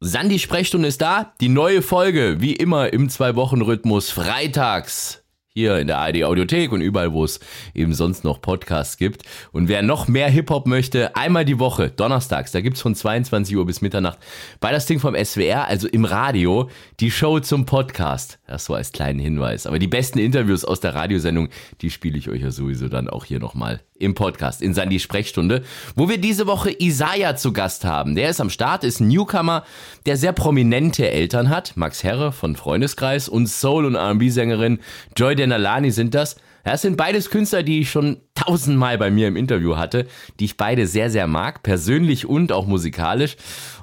Sandy 0.00 0.38
Sprechstunde 0.38 0.86
ist 0.86 1.00
da. 1.00 1.32
Die 1.40 1.48
neue 1.48 1.82
Folge, 1.82 2.36
wie 2.38 2.52
immer 2.52 2.92
im 2.92 3.08
Zwei-Wochen-Rhythmus, 3.08 4.10
freitags 4.10 5.24
hier 5.58 5.78
in 5.78 5.88
der 5.88 5.98
ARD 5.98 6.22
Audiothek 6.22 6.70
und 6.70 6.82
überall, 6.82 7.12
wo 7.12 7.24
es 7.24 7.40
eben 7.74 7.92
sonst 7.92 8.22
noch 8.22 8.40
Podcasts 8.40 8.96
gibt. 8.96 9.24
Und 9.50 9.66
wer 9.66 9.82
noch 9.82 10.06
mehr 10.06 10.28
Hip-Hop 10.28 10.68
möchte, 10.68 11.16
einmal 11.16 11.44
die 11.44 11.58
Woche, 11.58 11.90
donnerstags, 11.90 12.52
da 12.52 12.60
gibt's 12.60 12.80
von 12.80 12.94
22 12.94 13.56
Uhr 13.56 13.66
bis 13.66 13.80
Mitternacht 13.80 14.20
bei 14.60 14.70
das 14.70 14.86
Ding 14.86 15.00
vom 15.00 15.16
SWR, 15.16 15.66
also 15.66 15.88
im 15.88 16.04
Radio, 16.04 16.70
die 17.00 17.10
Show 17.10 17.40
zum 17.40 17.66
Podcast. 17.66 18.38
Das 18.46 18.66
so 18.66 18.74
als 18.74 18.92
kleinen 18.92 19.18
Hinweis. 19.18 19.66
Aber 19.66 19.80
die 19.80 19.88
besten 19.88 20.20
Interviews 20.20 20.64
aus 20.64 20.78
der 20.78 20.94
Radiosendung, 20.94 21.48
die 21.80 21.90
spiele 21.90 22.18
ich 22.18 22.28
euch 22.28 22.42
ja 22.42 22.52
sowieso 22.52 22.88
dann 22.88 23.10
auch 23.10 23.24
hier 23.24 23.40
nochmal 23.40 23.80
im 23.98 24.14
Podcast, 24.14 24.62
in 24.62 24.74
Sandy 24.74 25.00
Sprechstunde, 25.00 25.62
wo 25.96 26.08
wir 26.08 26.18
diese 26.18 26.46
Woche 26.46 26.74
Isaiah 26.78 27.36
zu 27.36 27.52
Gast 27.52 27.84
haben. 27.84 28.14
Der 28.14 28.30
ist 28.30 28.40
am 28.40 28.50
Start, 28.50 28.84
ist 28.84 29.00
ein 29.00 29.08
Newcomer, 29.08 29.64
der 30.06 30.16
sehr 30.16 30.32
prominente 30.32 31.10
Eltern 31.10 31.48
hat. 31.48 31.76
Max 31.76 32.04
Herre 32.04 32.32
von 32.32 32.56
Freundeskreis 32.56 33.28
und 33.28 33.48
Soul- 33.48 33.86
und 33.86 33.94
R&B-Sängerin 33.94 34.78
Joy 35.16 35.34
Denalani 35.34 35.90
sind 35.90 36.14
das. 36.14 36.36
Das 36.64 36.82
sind 36.82 36.96
beides 36.96 37.30
Künstler, 37.30 37.62
die 37.62 37.80
ich 37.80 37.90
schon 37.90 38.18
tausendmal 38.34 38.98
bei 38.98 39.10
mir 39.10 39.28
im 39.28 39.36
Interview 39.36 39.76
hatte, 39.76 40.06
die 40.38 40.44
ich 40.46 40.56
beide 40.56 40.86
sehr, 40.86 41.10
sehr 41.10 41.26
mag, 41.26 41.62
persönlich 41.62 42.26
und 42.26 42.52
auch 42.52 42.66
musikalisch. 42.66 43.36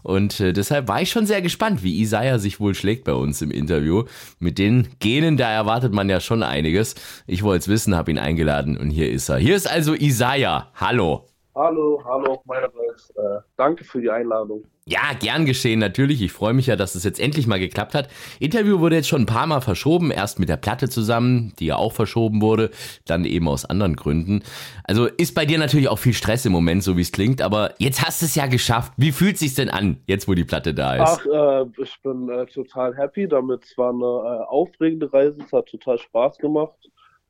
Und 0.04 0.40
äh, 0.40 0.54
deshalb 0.54 0.88
war 0.88 1.02
ich 1.02 1.10
schon 1.10 1.26
sehr 1.26 1.42
gespannt, 1.42 1.84
wie 1.84 2.00
Isaiah 2.00 2.40
sich 2.40 2.60
wohl 2.60 2.76
schlägt 2.76 3.04
bei 3.04 3.14
uns 3.14 3.42
im 3.42 3.52
Interview. 3.52 4.04
Mit 4.40 4.58
den 4.58 4.88
Genen, 5.00 5.38
da 5.38 5.50
erwartet 5.52 5.94
man 5.94 6.10
ja 6.10 6.20
schon 6.20 6.44
einiges. 6.44 6.96
Ich 7.28 7.44
wollte 7.44 7.64
es 7.64 7.68
wissen, 7.68 7.96
habe 7.96 8.12
ihn 8.12 8.20
eingeladen 8.20 8.78
und 8.78 8.90
hier 8.90 9.12
ist 9.12 9.30
er. 9.30 9.38
Hier 9.38 9.56
ist 9.56 9.70
also 9.70 9.94
Isaiah. 9.94 10.72
Hallo. 10.76 11.28
Hallo, 11.58 12.02
hallo 12.04 12.42
meinerseits. 12.44 13.12
Äh, 13.12 13.40
danke 13.56 13.86
für 13.86 14.02
die 14.02 14.10
Einladung. 14.10 14.66
Ja, 14.88 15.14
gern 15.18 15.46
geschehen, 15.46 15.80
natürlich. 15.80 16.22
Ich 16.22 16.34
freue 16.34 16.54
mich 16.54 16.68
ja, 16.68 16.76
dass 16.76 16.96
es 16.96 17.06
jetzt 17.06 17.18
endlich 17.18 17.48
mal 17.48 17.60
geklappt 17.60 17.96
hat. 17.96 18.10
Interview 18.42 18.82
wurde 18.82 18.98
jetzt 18.98 19.08
schon 19.08 19.22
ein 19.22 19.26
paar 19.26 19.48
Mal 19.48 19.62
verschoben. 19.62 20.12
Erst 20.12 20.38
mit 20.38 20.50
der 20.50 20.58
Platte 20.58 20.90
zusammen, 20.90 21.54
die 21.58 21.68
ja 21.68 21.78
auch 21.78 21.94
verschoben 21.94 22.42
wurde, 22.42 22.72
dann 23.06 23.24
eben 23.24 23.48
aus 23.48 23.64
anderen 23.64 23.96
Gründen. 23.96 24.44
Also 24.84 25.06
ist 25.06 25.34
bei 25.34 25.46
dir 25.46 25.58
natürlich 25.58 25.88
auch 25.88 25.98
viel 25.98 26.14
Stress 26.14 26.46
im 26.46 26.52
Moment, 26.52 26.84
so 26.84 26.98
wie 26.98 27.02
es 27.02 27.14
klingt, 27.14 27.42
aber 27.42 27.74
jetzt 27.78 28.06
hast 28.06 28.22
du 28.22 28.26
es 28.26 28.36
ja 28.36 28.48
geschafft. 28.48 28.92
Wie 28.98 29.14
fühlt 29.14 29.36
es 29.36 29.40
sich 29.40 29.56
denn 29.56 29.70
an, 29.70 30.02
jetzt 30.08 30.28
wo 30.28 30.34
die 30.34 30.44
Platte 30.44 30.74
da 30.74 30.96
ist? 30.96 31.22
Ach, 31.26 31.26
äh, 31.26 31.82
ich 31.82 31.98
bin 32.04 32.28
äh, 32.28 32.46
total 32.48 32.98
happy 32.98 33.30
damit. 33.30 33.64
Es 33.64 33.78
war 33.78 33.92
eine 33.92 34.04
äh, 34.04 34.46
aufregende 34.46 35.12
Reise, 35.12 35.38
es 35.44 35.54
hat 35.54 35.68
total 35.68 35.98
Spaß 36.00 36.38
gemacht. 36.38 36.76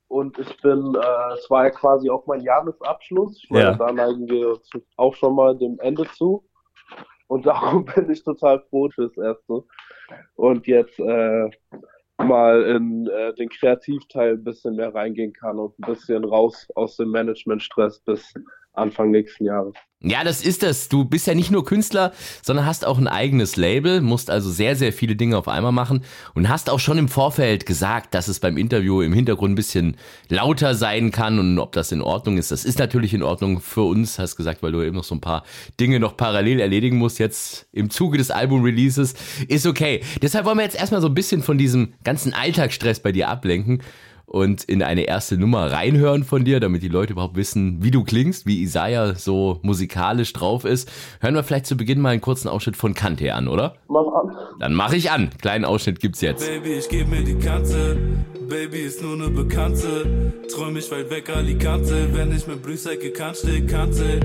Und 0.08 0.38
ich 0.38 0.62
bin, 0.62 0.96
äh, 0.96 1.34
es 1.34 1.50
war 1.50 1.66
ja 1.66 1.70
quasi 1.72 2.10
auch 2.10 2.26
mein 2.28 2.42
Jahresabschluss. 2.42 3.42
Ich 3.44 3.50
meine, 3.50 3.66
Ja. 3.66 3.76
da 3.76 3.92
neigen 3.92 4.30
wir 4.30 4.60
auch 4.98 5.16
schon 5.16 5.36
mal 5.36 5.58
dem 5.58 5.80
Ende 5.80 6.06
zu. 6.16 6.44
Und 7.28 7.46
darum 7.46 7.86
bin 7.86 8.10
ich 8.10 8.24
total 8.24 8.60
froh 8.70 8.90
fürs 8.94 9.18
Erste. 9.18 9.64
Und 10.36 10.68
jetzt 10.68 11.00
äh, 11.00 11.50
mal 12.18 12.64
in 12.64 13.08
äh, 13.08 13.34
den 13.34 13.50
Kreativteil 13.50 14.34
ein 14.34 14.44
bisschen 14.44 14.76
mehr 14.76 14.94
reingehen 14.94 15.34
kann 15.34 15.58
und 15.60 15.78
ein 15.80 15.94
bisschen 15.94 16.24
raus 16.24 16.68
aus 16.76 16.98
dem 16.98 17.10
Managementstress 17.10 18.00
bis 18.02 18.34
Anfang 18.78 19.12
nächsten 19.12 19.46
Jahres. 19.46 19.74
Ja, 20.08 20.24
das 20.24 20.46
ist 20.46 20.62
es. 20.62 20.88
Du 20.88 21.04
bist 21.04 21.26
ja 21.26 21.34
nicht 21.34 21.50
nur 21.50 21.66
Künstler, 21.66 22.12
sondern 22.44 22.68
hast 22.68 22.86
auch 22.86 23.00
ein 23.00 23.08
eigenes 23.08 23.56
Label, 23.56 24.02
musst 24.02 24.30
also 24.30 24.52
sehr, 24.52 24.76
sehr 24.76 24.94
viele 24.94 25.16
Dinge 25.16 25.36
auf 25.36 25.48
einmal 25.48 25.72
machen 25.72 26.04
und 26.36 26.48
hast 26.48 26.70
auch 26.70 26.80
schon 26.80 27.00
im 27.00 27.08
Vorfeld 27.08 27.66
gesagt, 27.66 28.14
dass 28.14 28.28
es 28.28 28.40
beim 28.40 28.56
Interview 28.56 29.02
im 29.02 29.14
Hintergrund 29.14 29.54
ein 29.54 29.56
bisschen 29.56 29.98
lauter 30.30 30.76
sein 30.76 31.10
kann 31.10 31.40
und 31.40 31.58
ob 31.58 31.72
das 31.72 31.92
in 31.92 32.02
Ordnung 32.02 32.38
ist. 32.38 32.52
Das 32.52 32.66
ist 32.66 32.78
natürlich 32.78 33.16
in 33.16 33.24
Ordnung 33.24 33.62
für 33.62 33.82
uns, 33.82 34.20
hast 34.20 34.36
gesagt, 34.36 34.62
weil 34.62 34.74
du 34.74 34.84
eben 34.84 34.96
noch 34.96 35.04
so 35.04 35.16
ein 35.16 35.22
paar 35.22 35.44
Dinge 35.80 36.00
noch 36.00 36.18
parallel 36.18 36.60
erledigen 36.60 36.98
musst 36.98 37.18
jetzt 37.18 37.68
im 37.72 37.90
Zuge 37.90 38.20
des 38.20 38.30
Album-Releases. 38.30 39.16
Ist 39.48 39.66
okay. 39.66 40.02
Deshalb 40.22 40.46
wollen 40.46 40.60
wir 40.60 40.66
jetzt 40.66 40.80
erstmal 40.80 41.02
so 41.02 41.08
ein 41.08 41.16
bisschen 41.16 41.42
von 41.42 41.58
diesem 41.58 41.96
ganzen 42.04 42.32
Alltagsstress 42.32 43.00
bei 43.00 43.12
dir 43.12 43.28
ablenken 43.28 43.82
und 44.26 44.64
in 44.64 44.84
eine 44.84 45.04
erste 45.04 45.38
Nummer 45.38 45.72
reinhören 45.72 46.24
von 46.24 46.44
dir, 46.44 46.60
damit 46.60 46.84
die 46.84 46.88
Leute 46.88 47.14
überhaupt 47.14 47.36
wissen, 47.36 47.84
wie 47.84 47.92
du 47.92 48.04
klingst, 48.04 48.46
wie 48.46 48.62
Isaiah 48.62 49.16
so 49.16 49.60
musikalisch 49.62 50.34
drauf 50.34 50.66
ist. 50.66 50.92
Hören 51.22 51.36
wir 51.36 51.44
vielleicht 51.44 51.66
zu 51.66 51.78
Beginn 51.78 52.02
mal 52.02 52.10
einen 52.10 52.22
kurzen 52.22 52.48
Ausschnitt 52.48 52.76
von 52.76 52.94
Kante 52.94 53.34
an, 53.34 53.48
oder? 53.48 53.76
Mach 53.88 54.06
an. 54.08 54.36
Dann 54.60 54.74
mache 54.74 54.96
ich 54.96 55.12
an. 55.12 55.30
Kleinen 55.42 55.66
Ausschnitt 55.66 56.00
gibt's 56.00 56.22
jetzt. 56.22 56.46
Baby, 56.46 56.74
ich 56.74 56.90
geb 56.90 57.08
mir 57.08 57.24
die 57.24 57.36
Kante. 57.36 57.98
Baby 58.50 58.82
ist 58.82 59.02
nur 59.02 59.18
ne 59.18 59.30
Bekannte. 59.30 60.34
Träum 60.54 60.78
ich 60.78 60.92
weit 60.92 61.10
weg 61.10 61.30
Alicante. 61.30 62.10
Wenn 62.14 62.36
ich 62.36 62.48
mit 62.48 62.62
Blühsäcke 62.62 63.12
kann, 63.12 63.36
steh 63.36 63.62
Kante. 63.62 64.20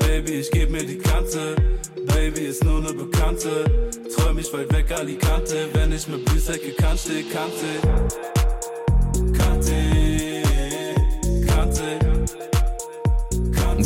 Baby, 0.00 0.32
ich 0.32 0.50
geb 0.50 0.70
mir 0.70 0.84
die 0.84 0.98
Kante. 0.98 1.56
Baby 2.06 2.42
ist 2.42 2.64
nur 2.64 2.80
ne 2.80 2.92
Bekannte. 2.92 3.90
Träum 4.14 4.38
ich 4.38 4.52
weit 4.52 4.72
weg 4.72 4.92
Alicante. 4.92 5.68
Wenn 5.72 5.92
ich 5.92 6.06
mit 6.08 6.24
Blühsäcke 6.24 6.72
kann, 6.72 6.98
steh 6.98 7.22
Kante. 7.22 8.51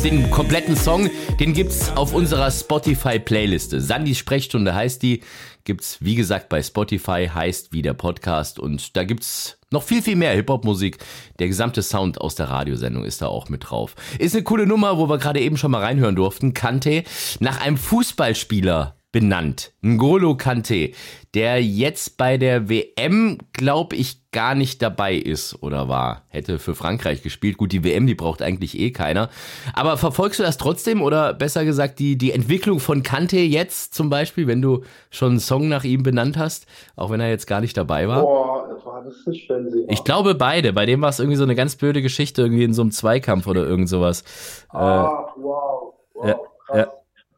Den 0.07 0.31
kompletten 0.31 0.77
Song, 0.77 1.09
den 1.37 1.51
gibt's 1.51 1.91
auf 1.97 2.13
unserer 2.13 2.49
Spotify-Playliste. 2.49 3.81
Sandys 3.81 4.17
Sprechstunde 4.17 4.73
heißt 4.73 5.03
die. 5.03 5.21
Gibt's, 5.65 5.97
wie 5.99 6.15
gesagt, 6.15 6.47
bei 6.47 6.63
Spotify, 6.63 7.29
heißt 7.33 7.73
wie 7.73 7.81
der 7.81 7.93
Podcast. 7.93 8.57
Und 8.57 8.95
da 8.95 9.03
gibt's 9.03 9.57
noch 9.69 9.83
viel, 9.83 10.01
viel 10.01 10.15
mehr 10.15 10.31
Hip-Hop-Musik. 10.31 10.99
Der 11.39 11.47
gesamte 11.47 11.81
Sound 11.81 12.21
aus 12.21 12.35
der 12.35 12.49
Radiosendung 12.49 13.03
ist 13.03 13.21
da 13.21 13.27
auch 13.27 13.49
mit 13.49 13.69
drauf. 13.69 13.95
Ist 14.17 14.33
eine 14.33 14.45
coole 14.45 14.65
Nummer, 14.65 14.97
wo 14.97 15.09
wir 15.09 15.17
gerade 15.17 15.41
eben 15.41 15.57
schon 15.57 15.71
mal 15.71 15.83
reinhören 15.83 16.15
durften. 16.15 16.53
Kante, 16.53 17.03
nach 17.41 17.59
einem 17.59 17.75
Fußballspieler 17.75 18.96
benannt. 19.11 19.73
N'Golo 19.81 20.35
Kante, 20.35 20.91
der 21.33 21.63
jetzt 21.63 22.17
bei 22.17 22.37
der 22.37 22.69
WM, 22.69 23.37
glaube 23.53 23.95
ich, 23.95 24.29
gar 24.31 24.53
nicht 24.53 24.81
dabei 24.81 25.15
ist 25.15 25.61
oder 25.63 25.87
war. 25.87 26.23
Hätte 26.27 26.59
für 26.59 26.75
Frankreich 26.75 27.23
gespielt. 27.23 27.57
Gut, 27.57 27.71
die 27.71 27.83
WM, 27.83 28.05
die 28.05 28.15
braucht 28.15 28.41
eigentlich 28.41 28.77
eh 28.77 28.91
keiner. 28.91 29.29
Aber 29.73 29.97
verfolgst 29.97 30.39
du 30.39 30.43
das 30.43 30.57
trotzdem 30.57 31.01
oder 31.01 31.33
besser 31.33 31.65
gesagt 31.65 31.99
die, 31.99 32.17
die 32.17 32.31
Entwicklung 32.31 32.79
von 32.79 33.01
Kante 33.01 33.37
jetzt 33.37 33.93
zum 33.93 34.09
Beispiel, 34.09 34.45
wenn 34.47 34.61
du 34.61 34.83
schon 35.09 35.31
einen 35.31 35.39
Song 35.39 35.67
nach 35.69 35.83
ihm 35.83 36.03
benannt 36.03 36.37
hast, 36.37 36.67
auch 36.95 37.09
wenn 37.09 37.19
er 37.19 37.29
jetzt 37.29 37.47
gar 37.47 37.61
nicht 37.61 37.77
dabei 37.77 38.07
war? 38.07 38.21
Boah, 38.21 38.67
war 38.97 39.03
das 39.03 39.25
nicht 39.27 39.47
Fernsehen? 39.47 39.87
Ich 39.89 40.03
glaube 40.03 40.35
beide. 40.35 40.73
Bei 40.73 40.85
dem 40.85 41.01
war 41.01 41.09
es 41.09 41.19
irgendwie 41.19 41.37
so 41.37 41.43
eine 41.43 41.55
ganz 41.55 41.75
blöde 41.75 42.01
Geschichte, 42.01 42.41
irgendwie 42.41 42.63
in 42.63 42.73
so 42.73 42.81
einem 42.81 42.91
Zweikampf 42.91 43.47
oder 43.47 43.65
irgend 43.65 43.89
sowas. 43.89 44.23
Ah, 44.69 45.27
wow. 45.37 45.93
wow 46.13 46.25
ja, 46.25 46.33
krass. 46.65 46.77
ja. 46.77 46.96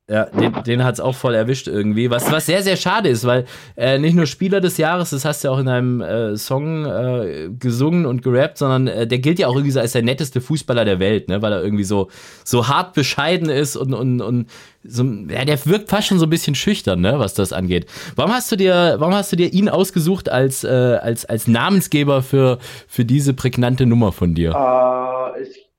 Ja, 0.09 0.25
den, 0.25 0.53
den 0.65 0.83
hat's 0.83 0.99
auch 0.99 1.13
voll 1.13 1.35
erwischt 1.35 1.67
irgendwie. 1.67 2.09
Was, 2.09 2.31
was 2.31 2.47
sehr, 2.47 2.63
sehr 2.63 2.77
schade 2.77 3.09
ist, 3.09 3.25
weil 3.25 3.45
äh, 3.77 3.99
nicht 3.99 4.15
nur 4.15 4.25
Spieler 4.25 4.59
des 4.59 4.77
Jahres, 4.77 5.11
das 5.11 5.23
hast 5.23 5.43
du 5.43 5.47
ja 5.47 5.53
auch 5.53 5.59
in 5.59 5.67
einem 5.67 6.01
äh, 6.01 6.35
Song 6.35 6.85
äh, 6.85 7.49
gesungen 7.59 8.07
und 8.07 8.23
gerappt, 8.23 8.57
sondern 8.57 8.87
äh, 8.87 9.05
der 9.05 9.19
gilt 9.19 9.37
ja 9.37 9.47
auch 9.47 9.53
irgendwie 9.53 9.71
so 9.71 9.79
als 9.79 9.91
der 9.91 10.01
netteste 10.01 10.41
Fußballer 10.41 10.83
der 10.83 10.99
Welt, 10.99 11.29
ne? 11.29 11.43
weil 11.43 11.53
er 11.53 11.63
irgendwie 11.63 11.83
so, 11.83 12.09
so 12.43 12.67
hart 12.67 12.95
bescheiden 12.95 13.49
ist 13.49 13.75
und, 13.75 13.93
und, 13.93 14.21
und 14.21 14.49
so, 14.83 15.03
ja, 15.03 15.45
der 15.45 15.63
wirkt 15.65 15.89
fast 15.89 16.07
schon 16.07 16.17
so 16.17 16.25
ein 16.25 16.29
bisschen 16.29 16.55
schüchtern, 16.55 17.01
ne, 17.01 17.19
was 17.19 17.33
das 17.33 17.51
angeht. 17.53 17.85
Warum 18.15 18.31
hast 18.31 18.51
du 18.51 18.55
dir, 18.55 18.95
warum 18.97 19.13
hast 19.13 19.31
du 19.31 19.35
dir 19.35 19.53
ihn 19.53 19.69
ausgesucht 19.69 20.29
als, 20.29 20.63
äh, 20.63 20.67
als, 20.67 21.25
als 21.25 21.47
Namensgeber 21.47 22.23
für, 22.23 22.59
für 22.87 23.05
diese 23.05 23.33
prägnante 23.33 23.85
Nummer 23.85 24.11
von 24.11 24.33
dir? 24.33 24.51
Äh, 24.55 25.43
ich 25.43 25.69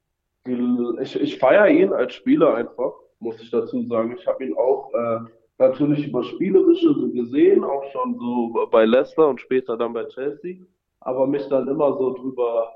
ich, 1.02 1.20
ich 1.20 1.38
feiere 1.38 1.68
ihn 1.68 1.92
als 1.92 2.14
Spieler 2.14 2.54
einfach, 2.54 2.92
muss 3.20 3.40
ich 3.40 3.50
dazu 3.50 3.82
sagen. 3.86 4.16
Ich 4.18 4.26
habe 4.26 4.44
ihn 4.44 4.56
auch 4.56 4.92
äh, 4.92 5.20
natürlich 5.58 6.08
über 6.08 6.24
Spielerische 6.24 6.94
so 6.94 7.10
gesehen, 7.10 7.62
auch 7.62 7.84
schon 7.92 8.18
so 8.18 8.66
bei 8.70 8.84
Leicester 8.84 9.28
und 9.28 9.40
später 9.40 9.76
dann 9.76 9.92
bei 9.92 10.04
Chelsea, 10.06 10.56
aber 11.00 11.26
mich 11.26 11.46
dann 11.48 11.68
immer 11.68 11.96
so 11.96 12.14
drüber, 12.14 12.72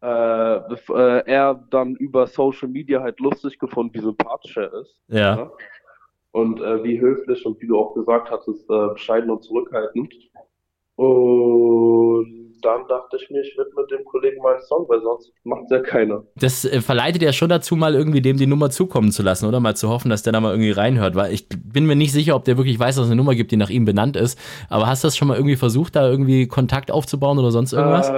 äh, 0.00 0.56
äh, 0.56 1.22
er 1.26 1.54
dann 1.70 1.96
über 1.96 2.26
Social 2.26 2.68
Media 2.68 3.02
halt 3.02 3.20
lustig 3.20 3.58
gefunden, 3.58 3.94
wie 3.94 4.00
sympathisch 4.00 4.56
er 4.56 4.72
ist. 4.74 5.02
Ja. 5.08 5.36
ne? 5.36 5.50
Und 6.32 6.60
äh, 6.60 6.82
wie 6.82 7.00
höflich 7.00 7.46
und 7.46 7.60
wie 7.60 7.66
du 7.66 7.78
auch 7.78 7.94
gesagt 7.94 8.30
hattest, 8.30 8.68
äh, 8.68 8.88
bescheiden 8.88 9.30
und 9.30 9.44
zurückhaltend. 9.44 10.12
Und 10.96 12.43
dann 12.62 12.86
dachte 12.88 13.16
ich 13.16 13.30
mir, 13.30 13.42
ich 13.42 13.56
widme 13.56 13.86
dem 13.90 14.04
Kollegen 14.04 14.42
meinen 14.42 14.60
Song, 14.62 14.86
weil 14.88 15.00
sonst 15.02 15.32
macht 15.44 15.70
ja 15.70 15.80
keiner. 15.80 16.22
Das 16.36 16.64
äh, 16.64 16.80
verleitet 16.80 17.22
ja 17.22 17.32
schon 17.32 17.48
dazu, 17.48 17.76
mal 17.76 17.94
irgendwie 17.94 18.22
dem 18.22 18.36
die 18.36 18.46
Nummer 18.46 18.70
zukommen 18.70 19.12
zu 19.12 19.22
lassen 19.22 19.46
oder 19.46 19.60
mal 19.60 19.76
zu 19.76 19.88
hoffen, 19.88 20.10
dass 20.10 20.22
der 20.22 20.32
da 20.32 20.40
mal 20.40 20.50
irgendwie 20.50 20.70
reinhört, 20.70 21.14
weil 21.14 21.32
ich 21.32 21.48
bin 21.48 21.86
mir 21.86 21.96
nicht 21.96 22.12
sicher, 22.12 22.36
ob 22.36 22.44
der 22.44 22.56
wirklich 22.56 22.78
weiß, 22.78 22.96
dass 22.96 23.04
es 23.06 23.10
eine 23.10 23.16
Nummer 23.16 23.34
gibt, 23.34 23.50
die 23.52 23.56
nach 23.56 23.70
ihm 23.70 23.84
benannt 23.84 24.16
ist. 24.16 24.38
Aber 24.68 24.86
hast 24.86 25.04
du 25.04 25.08
das 25.08 25.16
schon 25.16 25.28
mal 25.28 25.36
irgendwie 25.36 25.56
versucht, 25.56 25.96
da 25.96 26.08
irgendwie 26.08 26.46
Kontakt 26.46 26.90
aufzubauen 26.90 27.38
oder 27.38 27.50
sonst 27.50 27.72
irgendwas? 27.72 28.08
Äh, 28.08 28.12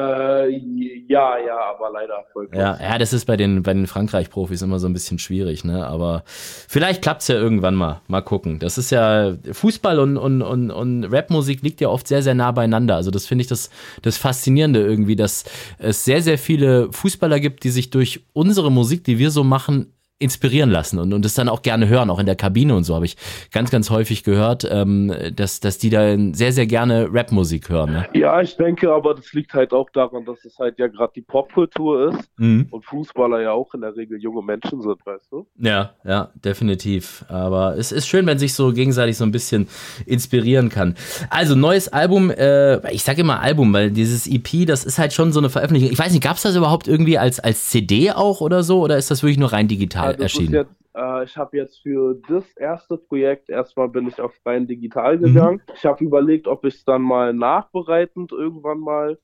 ja, 0.49 1.39
ja, 1.39 1.59
aber 1.75 1.91
leider 1.93 2.15
erfolglos. 2.15 2.59
Ja, 2.61 2.79
ja, 2.81 2.99
das 2.99 3.13
ist 3.13 3.25
bei 3.25 3.37
den, 3.37 3.63
bei 3.63 3.75
den 3.75 3.87
Frankreich-Profis 3.87 4.63
immer 4.63 4.79
so 4.79 4.87
ein 4.87 4.93
bisschen 4.93 5.19
schwierig, 5.19 5.65
ne? 5.65 5.87
Aber 5.87 6.23
vielleicht 6.27 7.03
klappt's 7.03 7.29
ja 7.29 7.37
irgendwann 7.37 7.75
mal. 7.75 8.01
Mal 8.09 8.23
gucken. 8.23 8.59
Das 8.59 8.79
ist 8.79 8.91
ja, 8.91 9.35
Fußball 9.51 9.99
und, 9.99 10.17
und, 10.17 10.43
und, 10.43 10.71
und 10.71 11.05
Rapmusik 11.05 11.63
liegt 11.63 11.81
ja 11.81 11.89
oft 11.89 12.09
sehr, 12.09 12.23
sehr 12.23 12.35
nah 12.35 12.53
beieinander. 12.53 12.97
Also 12.97 13.11
das 13.11 13.27
finde 13.27 13.43
ich 13.43 13.49
das, 13.49 13.71
das 14.03 14.17
Faszinierende 14.17 14.81
irgendwie, 14.81 15.17
dass 15.17 15.45
es 15.79 16.05
sehr, 16.05 16.23
sehr 16.23 16.39
viele 16.39 16.93
Fußballer 16.93 17.41
gibt, 17.41 17.65
die 17.65 17.71
sich 17.71 17.91
durch 17.91 18.25
unsere 18.33 18.71
Musik, 18.71 19.05
die 19.05 19.19
wir 19.19 19.31
so 19.31 19.45
machen, 19.45 19.93
inspirieren 20.19 20.71
lassen 20.71 20.99
und, 20.99 21.13
und 21.13 21.25
das 21.25 21.35
dann 21.35 21.49
auch 21.49 21.61
gerne 21.61 21.89
hören, 21.89 22.09
auch 22.09 22.19
in 22.19 22.27
der 22.27 22.37
Kabine 22.37 22.75
und 22.75 22.85
so 22.85 22.95
habe 22.95 23.05
ich 23.05 23.17
ganz, 23.53 23.71
ganz 23.71 23.91
häufig 23.91 24.25
gehört, 24.25 24.67
ähm, 24.71 25.13
dass, 25.35 25.61
dass 25.61 25.77
die 25.77 25.91
da 25.91 26.17
sehr, 26.33 26.53
sehr 26.53 26.67
gerne 26.67 27.09
Rapmusik 27.13 27.69
hören. 27.69 27.93
Ne? 27.93 28.09
Ja, 28.15 28.41
ich 28.41 28.57
denke 28.57 28.91
aber, 28.91 29.15
das 29.15 29.35
liegt 29.35 29.53
halt 29.53 29.75
auch 29.75 29.91
daran, 29.91 30.25
dass 30.25 30.43
es 30.47 30.59
halt 30.59 30.79
ja 30.79 30.87
gerade 30.87 31.13
die 31.17 31.21
Popkultur 31.21 32.13
ist 32.15 32.31
mhm. 32.39 32.67
und 32.71 32.85
Fußballer 32.87 33.43
ja 33.43 33.53
auch 33.53 33.75
in 33.75 33.83
der 33.83 33.95
Regel 33.95 34.19
junge 34.19 34.43
Menschen 34.43 34.81
sind, 34.81 35.05
weißt 35.05 35.31
du? 35.31 35.47
Ja, 35.59 35.91
ja, 36.03 36.31
definitiv. 36.35 37.25
Aber 37.29 37.77
es 37.77 37.93
ist 37.93 38.07
schön, 38.07 38.27
wenn 38.27 38.39
sich 38.39 38.55
so 38.55 38.73
gegenseitig 38.73 39.19
so 39.19 39.25
ein 39.25 39.33
bisschen 39.33 39.69
inspirieren 40.07 40.71
kann. 40.71 40.95
Also, 41.29 41.55
neues 41.55 41.89
Album, 41.89 42.31
äh, 42.31 42.91
ich 42.91 43.03
sage 43.03 43.21
immer 43.21 43.41
Album, 43.41 43.73
weil 43.75 43.91
dieses 43.91 44.27
EP, 44.27 44.67
das 44.67 44.85
ist 44.85 44.99
halt 44.99 45.13
schon 45.13 45.33
so 45.33 45.41
eine 45.41 45.51
Veröffentlichung. 45.51 45.93
Ich 45.93 45.99
weiß 45.99 46.13
nicht, 46.13 46.23
gab 46.23 46.37
es 46.37 46.43
das 46.43 46.57
überhaupt 46.57 46.89
irgendwie 46.89 47.19
als, 47.19 47.39
als 47.39 47.69
CD 47.69 48.13
auch 48.13 48.41
oder 48.41 48.63
so 48.63 48.81
oder 48.81 48.97
ist 48.97 49.11
das 49.11 49.23
wirklich 49.23 49.39
nur 49.39 49.53
rein 49.53 49.69
digital? 49.69 50.06
Digital 50.13 50.23
erschienen? 50.23 50.55
Jetzt, 50.55 50.95
äh, 50.95 51.25
ich 51.25 51.37
habe 51.37 51.57
jetzt 51.57 51.83
für 51.83 52.21
das 52.29 52.45
erste 52.57 52.97
Projekt 52.97 53.49
erstmal 53.49 53.89
bin 53.89 54.09
ich 54.09 54.21
auf 54.21 54.35
rein 54.45 54.67
digital 54.67 55.19
gegangen. 55.19 55.63
Mhm. 55.67 55.75
Ich 55.75 55.85
habe 55.85 56.05
überlegt, 56.05 56.47
ob 56.47 56.65
ich 56.65 56.75
es 56.75 56.85
dann 56.85 57.03
mal 57.03 57.33
nachbereitend 57.33 58.33
irgendwann 58.33 58.81
mal 58.81 59.19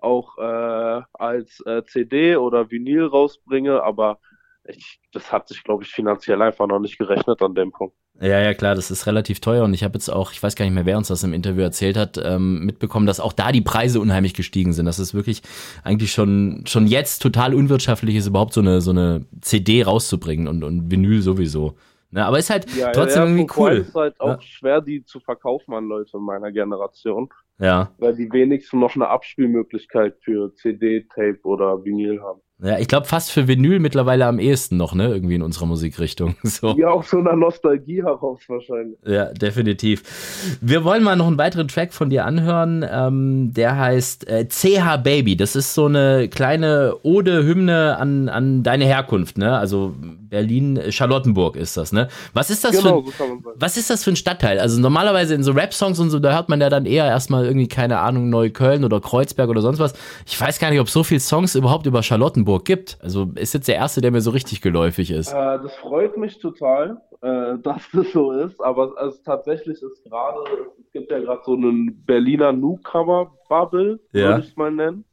auch 0.00 0.36
äh, 0.38 1.02
als 1.12 1.60
äh, 1.66 1.82
CD 1.84 2.36
oder 2.36 2.70
Vinyl 2.70 3.06
rausbringe, 3.06 3.82
aber 3.82 4.18
ich, 4.66 5.00
das 5.12 5.32
hat 5.32 5.48
sich, 5.48 5.62
glaube 5.62 5.84
ich, 5.84 5.90
finanziell 5.90 6.40
einfach 6.42 6.66
noch 6.66 6.78
nicht 6.78 6.98
gerechnet 6.98 7.40
an 7.42 7.54
dem 7.54 7.72
Punkt. 7.72 7.94
Ja, 8.20 8.40
ja, 8.40 8.54
klar, 8.54 8.74
das 8.74 8.90
ist 8.90 9.06
relativ 9.06 9.40
teuer 9.40 9.64
und 9.64 9.74
ich 9.74 9.82
habe 9.82 9.94
jetzt 9.94 10.08
auch, 10.08 10.30
ich 10.32 10.42
weiß 10.42 10.54
gar 10.54 10.64
nicht 10.64 10.74
mehr, 10.74 10.86
wer 10.86 10.96
uns 10.96 11.08
das 11.08 11.24
im 11.24 11.32
Interview 11.32 11.62
erzählt 11.62 11.96
hat, 11.96 12.20
ähm, 12.22 12.64
mitbekommen, 12.64 13.06
dass 13.06 13.18
auch 13.18 13.32
da 13.32 13.50
die 13.50 13.60
Preise 13.60 14.00
unheimlich 14.00 14.34
gestiegen 14.34 14.72
sind. 14.72 14.86
Das 14.86 15.00
ist 15.00 15.14
wirklich 15.14 15.42
eigentlich 15.82 16.12
schon, 16.12 16.64
schon 16.66 16.86
jetzt 16.86 17.20
total 17.20 17.54
unwirtschaftlich 17.54 18.14
ist, 18.14 18.28
überhaupt 18.28 18.52
so 18.52 18.60
eine, 18.60 18.80
so 18.80 18.92
eine 18.92 19.26
CD 19.40 19.82
rauszubringen 19.82 20.46
und, 20.46 20.62
und 20.62 20.90
Vinyl 20.90 21.22
sowieso. 21.22 21.74
Ne, 22.14 22.24
aber 22.24 22.38
ist 22.38 22.50
halt 22.50 22.72
ja, 22.76 22.92
trotzdem 22.92 23.22
ja, 23.22 23.28
irgendwie 23.28 23.52
cool. 23.56 23.72
Es 23.72 23.88
ist 23.88 23.94
halt 23.96 24.20
auch 24.20 24.28
ja. 24.28 24.40
schwer, 24.40 24.80
die 24.80 25.04
zu 25.04 25.18
verkaufen 25.18 25.74
an 25.74 25.88
Leute 25.88 26.16
in 26.16 26.22
meiner 26.22 26.52
Generation. 26.52 27.28
Ja. 27.58 27.90
Weil 27.98 28.14
die 28.14 28.30
wenigsten 28.30 28.78
noch 28.78 28.94
eine 28.94 29.08
Abspielmöglichkeit 29.08 30.16
für 30.22 30.54
CD, 30.54 31.08
Tape 31.12 31.40
oder 31.42 31.84
Vinyl 31.84 32.20
haben. 32.22 32.40
Ja, 32.62 32.78
ich 32.78 32.86
glaube 32.86 33.06
fast 33.06 33.32
für 33.32 33.48
Vinyl 33.48 33.80
mittlerweile 33.80 34.26
am 34.26 34.38
ehesten 34.38 34.76
noch, 34.76 34.94
ne? 34.94 35.08
Irgendwie 35.08 35.34
in 35.34 35.42
unserer 35.42 35.66
Musikrichtung. 35.66 36.36
So. 36.44 36.76
Ja, 36.78 36.90
auch 36.90 37.02
so 37.02 37.18
einer 37.18 37.34
Nostalgie 37.34 38.02
heraus 38.02 38.40
wahrscheinlich. 38.46 38.96
Ja, 39.04 39.32
definitiv. 39.32 40.58
Wir 40.60 40.84
wollen 40.84 41.02
mal 41.02 41.16
noch 41.16 41.26
einen 41.26 41.38
weiteren 41.38 41.66
Track 41.66 41.92
von 41.92 42.10
dir 42.10 42.24
anhören. 42.24 42.86
Ähm, 42.88 43.52
der 43.52 43.76
heißt 43.76 44.28
äh, 44.28 44.46
CH 44.46 44.98
Baby. 45.02 45.36
Das 45.36 45.56
ist 45.56 45.74
so 45.74 45.86
eine 45.86 46.28
kleine 46.28 46.94
Ode-Hymne 47.02 47.96
an, 47.98 48.28
an 48.28 48.62
deine 48.62 48.84
Herkunft, 48.84 49.36
ne? 49.36 49.56
Also 49.58 49.94
Berlin-Charlottenburg 50.34 51.54
ist 51.54 51.76
das, 51.76 51.92
ne? 51.92 52.08
Was 52.32 52.50
ist 52.50 52.64
das 52.64 52.76
genau, 52.76 53.02
für, 53.02 53.12
so 53.12 53.24
was 53.54 53.76
ist 53.76 53.88
das 53.88 54.02
für 54.02 54.10
ein 54.10 54.16
Stadtteil? 54.16 54.58
Also 54.58 54.80
normalerweise 54.80 55.32
in 55.32 55.44
so 55.44 55.52
Rap-Songs 55.52 56.00
und 56.00 56.10
so, 56.10 56.18
da 56.18 56.34
hört 56.34 56.48
man 56.48 56.60
ja 56.60 56.68
dann 56.68 56.86
eher 56.86 57.04
erstmal 57.04 57.44
irgendwie, 57.44 57.68
keine 57.68 58.00
Ahnung, 58.00 58.30
Neukölln 58.30 58.84
oder 58.84 59.00
Kreuzberg 59.00 59.48
oder 59.48 59.60
sonst 59.60 59.78
was. 59.78 59.94
Ich 60.26 60.40
weiß 60.40 60.58
gar 60.58 60.70
nicht, 60.70 60.80
ob 60.80 60.88
so 60.88 61.04
viele 61.04 61.20
Songs 61.20 61.54
überhaupt 61.54 61.86
über 61.86 62.02
Charlottenburg 62.02 62.64
gibt. 62.64 62.98
Also 63.00 63.30
ist 63.36 63.54
jetzt 63.54 63.68
der 63.68 63.76
erste, 63.76 64.00
der 64.00 64.10
mir 64.10 64.22
so 64.22 64.32
richtig 64.32 64.60
geläufig 64.60 65.12
ist. 65.12 65.32
Äh, 65.32 65.34
das 65.34 65.72
freut 65.76 66.16
mich 66.16 66.40
total, 66.40 67.00
äh, 67.22 67.56
dass 67.62 67.88
das 67.92 68.10
so 68.12 68.32
ist. 68.32 68.60
Aber 68.60 68.92
also 68.96 69.16
tatsächlich 69.24 69.80
ist 69.80 70.02
gerade, 70.02 70.40
es 70.80 70.90
gibt 70.90 71.12
ja 71.12 71.20
gerade 71.20 71.42
so 71.44 71.52
einen 71.52 72.04
Berliner 72.04 72.52
Newcomer-Bubble, 72.52 74.00
ja. 74.12 74.20
würde 74.30 74.40
ich 74.40 74.48
es 74.48 74.56
mal 74.56 74.72
nennen. 74.72 75.04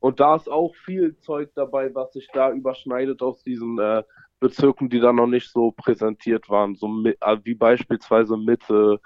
Und 0.00 0.20
da 0.20 0.36
ist 0.36 0.50
auch 0.50 0.74
viel 0.84 1.16
Zeug 1.20 1.50
dabei, 1.54 1.94
was 1.94 2.12
sich 2.12 2.28
da 2.32 2.50
überschneidet 2.50 3.22
aus 3.22 3.42
diesen 3.42 3.78
äh, 3.78 4.02
Bezirken, 4.44 4.90
die 4.90 5.00
da 5.00 5.10
noch 5.10 5.26
nicht 5.26 5.50
so 5.50 5.70
präsentiert 5.70 6.50
waren. 6.50 6.74
So 6.74 6.86
äh, 7.06 7.38
wie 7.44 7.54
beispielsweise 7.54 8.36
Mitte, 8.36 9.00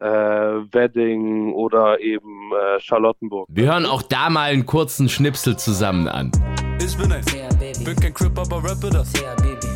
äh, 0.00 0.06
Wedding 0.06 1.52
oder 1.52 2.00
eben 2.00 2.50
äh, 2.52 2.80
Charlottenburg. 2.80 3.46
Wir 3.52 3.66
hören 3.72 3.86
auch 3.86 4.02
da 4.02 4.30
mal 4.30 4.50
einen 4.50 4.66
kurzen 4.66 5.08
Schnipsel 5.08 5.56
zusammen 5.56 6.08
an. 6.08 6.32
Ich 6.84 6.96
bin 6.96 7.12
ein 7.12 7.22
Bin 7.84 7.96
kein 7.96 8.14
Crip, 8.14 8.36
aber 8.36 8.56
rappe 8.64 8.90
das. 8.90 9.12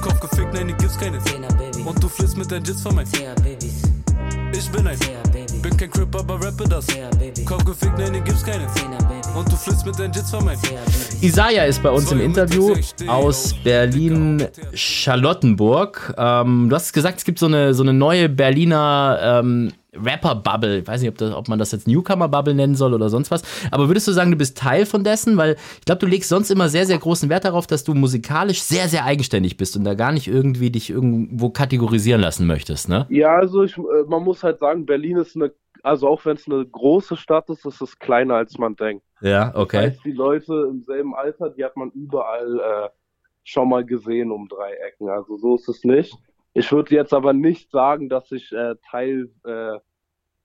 Kopf 0.00 0.18
gefickt, 0.20 0.52
nein, 0.52 0.66
die 0.68 0.74
gibt's 0.74 0.98
keine. 0.98 1.18
Und 1.86 2.02
du 2.02 2.08
flitzt 2.08 2.36
mit 2.36 2.50
deinen 2.50 2.64
Jits 2.64 2.82
von 2.82 2.96
mein 2.96 3.06
Ich 4.56 4.70
bin 4.70 4.86
ein 4.86 4.96
Bin 5.62 5.76
kein 5.76 5.90
Crip, 5.90 6.14
aber 6.14 6.36
rappe 6.36 6.62
das. 6.68 6.86
Kopf 7.44 7.64
gefickt, 7.64 7.98
nein, 7.98 8.12
die 8.12 8.20
gibt's 8.20 8.44
keine. 8.44 8.68
Und 9.34 9.50
du 9.50 9.56
flitzt 9.56 9.84
mit 9.84 9.98
deinen 9.98 10.12
Jits 10.12 10.30
von 10.30 10.44
mein 10.44 10.56
Isaiah 11.20 11.64
ist 11.64 11.82
bei 11.82 11.90
uns 11.90 12.12
im 12.12 12.20
Interview 12.20 12.72
aus 13.08 13.52
Berlin-Charlottenburg. 13.64 16.14
Ähm, 16.16 16.68
du 16.68 16.76
hast 16.76 16.92
gesagt, 16.92 17.18
es 17.18 17.24
gibt 17.24 17.40
so 17.40 17.46
eine, 17.46 17.74
so 17.74 17.82
eine 17.82 17.92
neue 17.92 18.28
Berliner 18.28 19.40
ähm, 19.42 19.72
Rapper-Bubble. 19.96 20.78
Ich 20.78 20.86
weiß 20.86 21.00
nicht, 21.00 21.10
ob, 21.10 21.18
das, 21.18 21.34
ob 21.34 21.48
man 21.48 21.58
das 21.58 21.72
jetzt 21.72 21.86
Newcomer-Bubble 21.86 22.54
nennen 22.54 22.74
soll 22.74 22.94
oder 22.94 23.08
sonst 23.08 23.30
was. 23.30 23.42
Aber 23.70 23.88
würdest 23.88 24.08
du 24.08 24.12
sagen, 24.12 24.30
du 24.30 24.36
bist 24.36 24.58
Teil 24.58 24.86
von 24.86 25.04
dessen? 25.04 25.36
Weil 25.36 25.56
ich 25.78 25.84
glaube, 25.84 26.00
du 26.00 26.06
legst 26.06 26.28
sonst 26.28 26.50
immer 26.50 26.68
sehr, 26.68 26.86
sehr 26.86 26.98
großen 26.98 27.28
Wert 27.28 27.44
darauf, 27.44 27.66
dass 27.66 27.84
du 27.84 27.94
musikalisch 27.94 28.62
sehr, 28.62 28.88
sehr 28.88 29.04
eigenständig 29.04 29.56
bist 29.56 29.76
und 29.76 29.84
da 29.84 29.94
gar 29.94 30.12
nicht 30.12 30.28
irgendwie 30.28 30.70
dich 30.70 30.90
irgendwo 30.90 31.50
kategorisieren 31.50 32.20
lassen 32.20 32.46
möchtest, 32.46 32.88
ne? 32.88 33.06
Ja, 33.08 33.36
also 33.36 33.62
ich, 33.62 33.76
äh, 33.76 33.82
man 34.08 34.22
muss 34.22 34.42
halt 34.42 34.58
sagen, 34.58 34.86
Berlin 34.86 35.16
ist 35.16 35.36
eine, 35.36 35.52
also 35.82 36.08
auch 36.08 36.24
wenn 36.24 36.36
es 36.36 36.48
eine 36.48 36.64
große 36.64 37.16
Stadt 37.16 37.48
ist, 37.50 37.66
ist 37.66 37.80
es 37.80 37.98
kleiner, 37.98 38.34
als 38.34 38.58
man 38.58 38.76
denkt. 38.76 39.04
Ja, 39.20 39.52
okay. 39.54 39.76
Das 39.76 39.94
heißt, 39.94 40.04
die 40.04 40.12
Leute 40.12 40.68
im 40.70 40.82
selben 40.82 41.14
Alter, 41.14 41.50
die 41.50 41.64
hat 41.64 41.76
man 41.76 41.90
überall 41.90 42.58
äh, 42.58 42.88
schon 43.44 43.68
mal 43.68 43.84
gesehen 43.84 44.32
um 44.32 44.48
drei 44.48 44.72
Ecken. 44.88 45.08
Also 45.08 45.36
so 45.36 45.54
ist 45.54 45.68
es 45.68 45.84
nicht. 45.84 46.16
Ich 46.54 46.70
würde 46.70 46.94
jetzt 46.94 47.12
aber 47.12 47.32
nicht 47.32 47.70
sagen, 47.70 48.08
dass 48.08 48.30
ich 48.30 48.52
äh, 48.52 48.76
Teil 48.88 49.28
äh, 49.44 49.78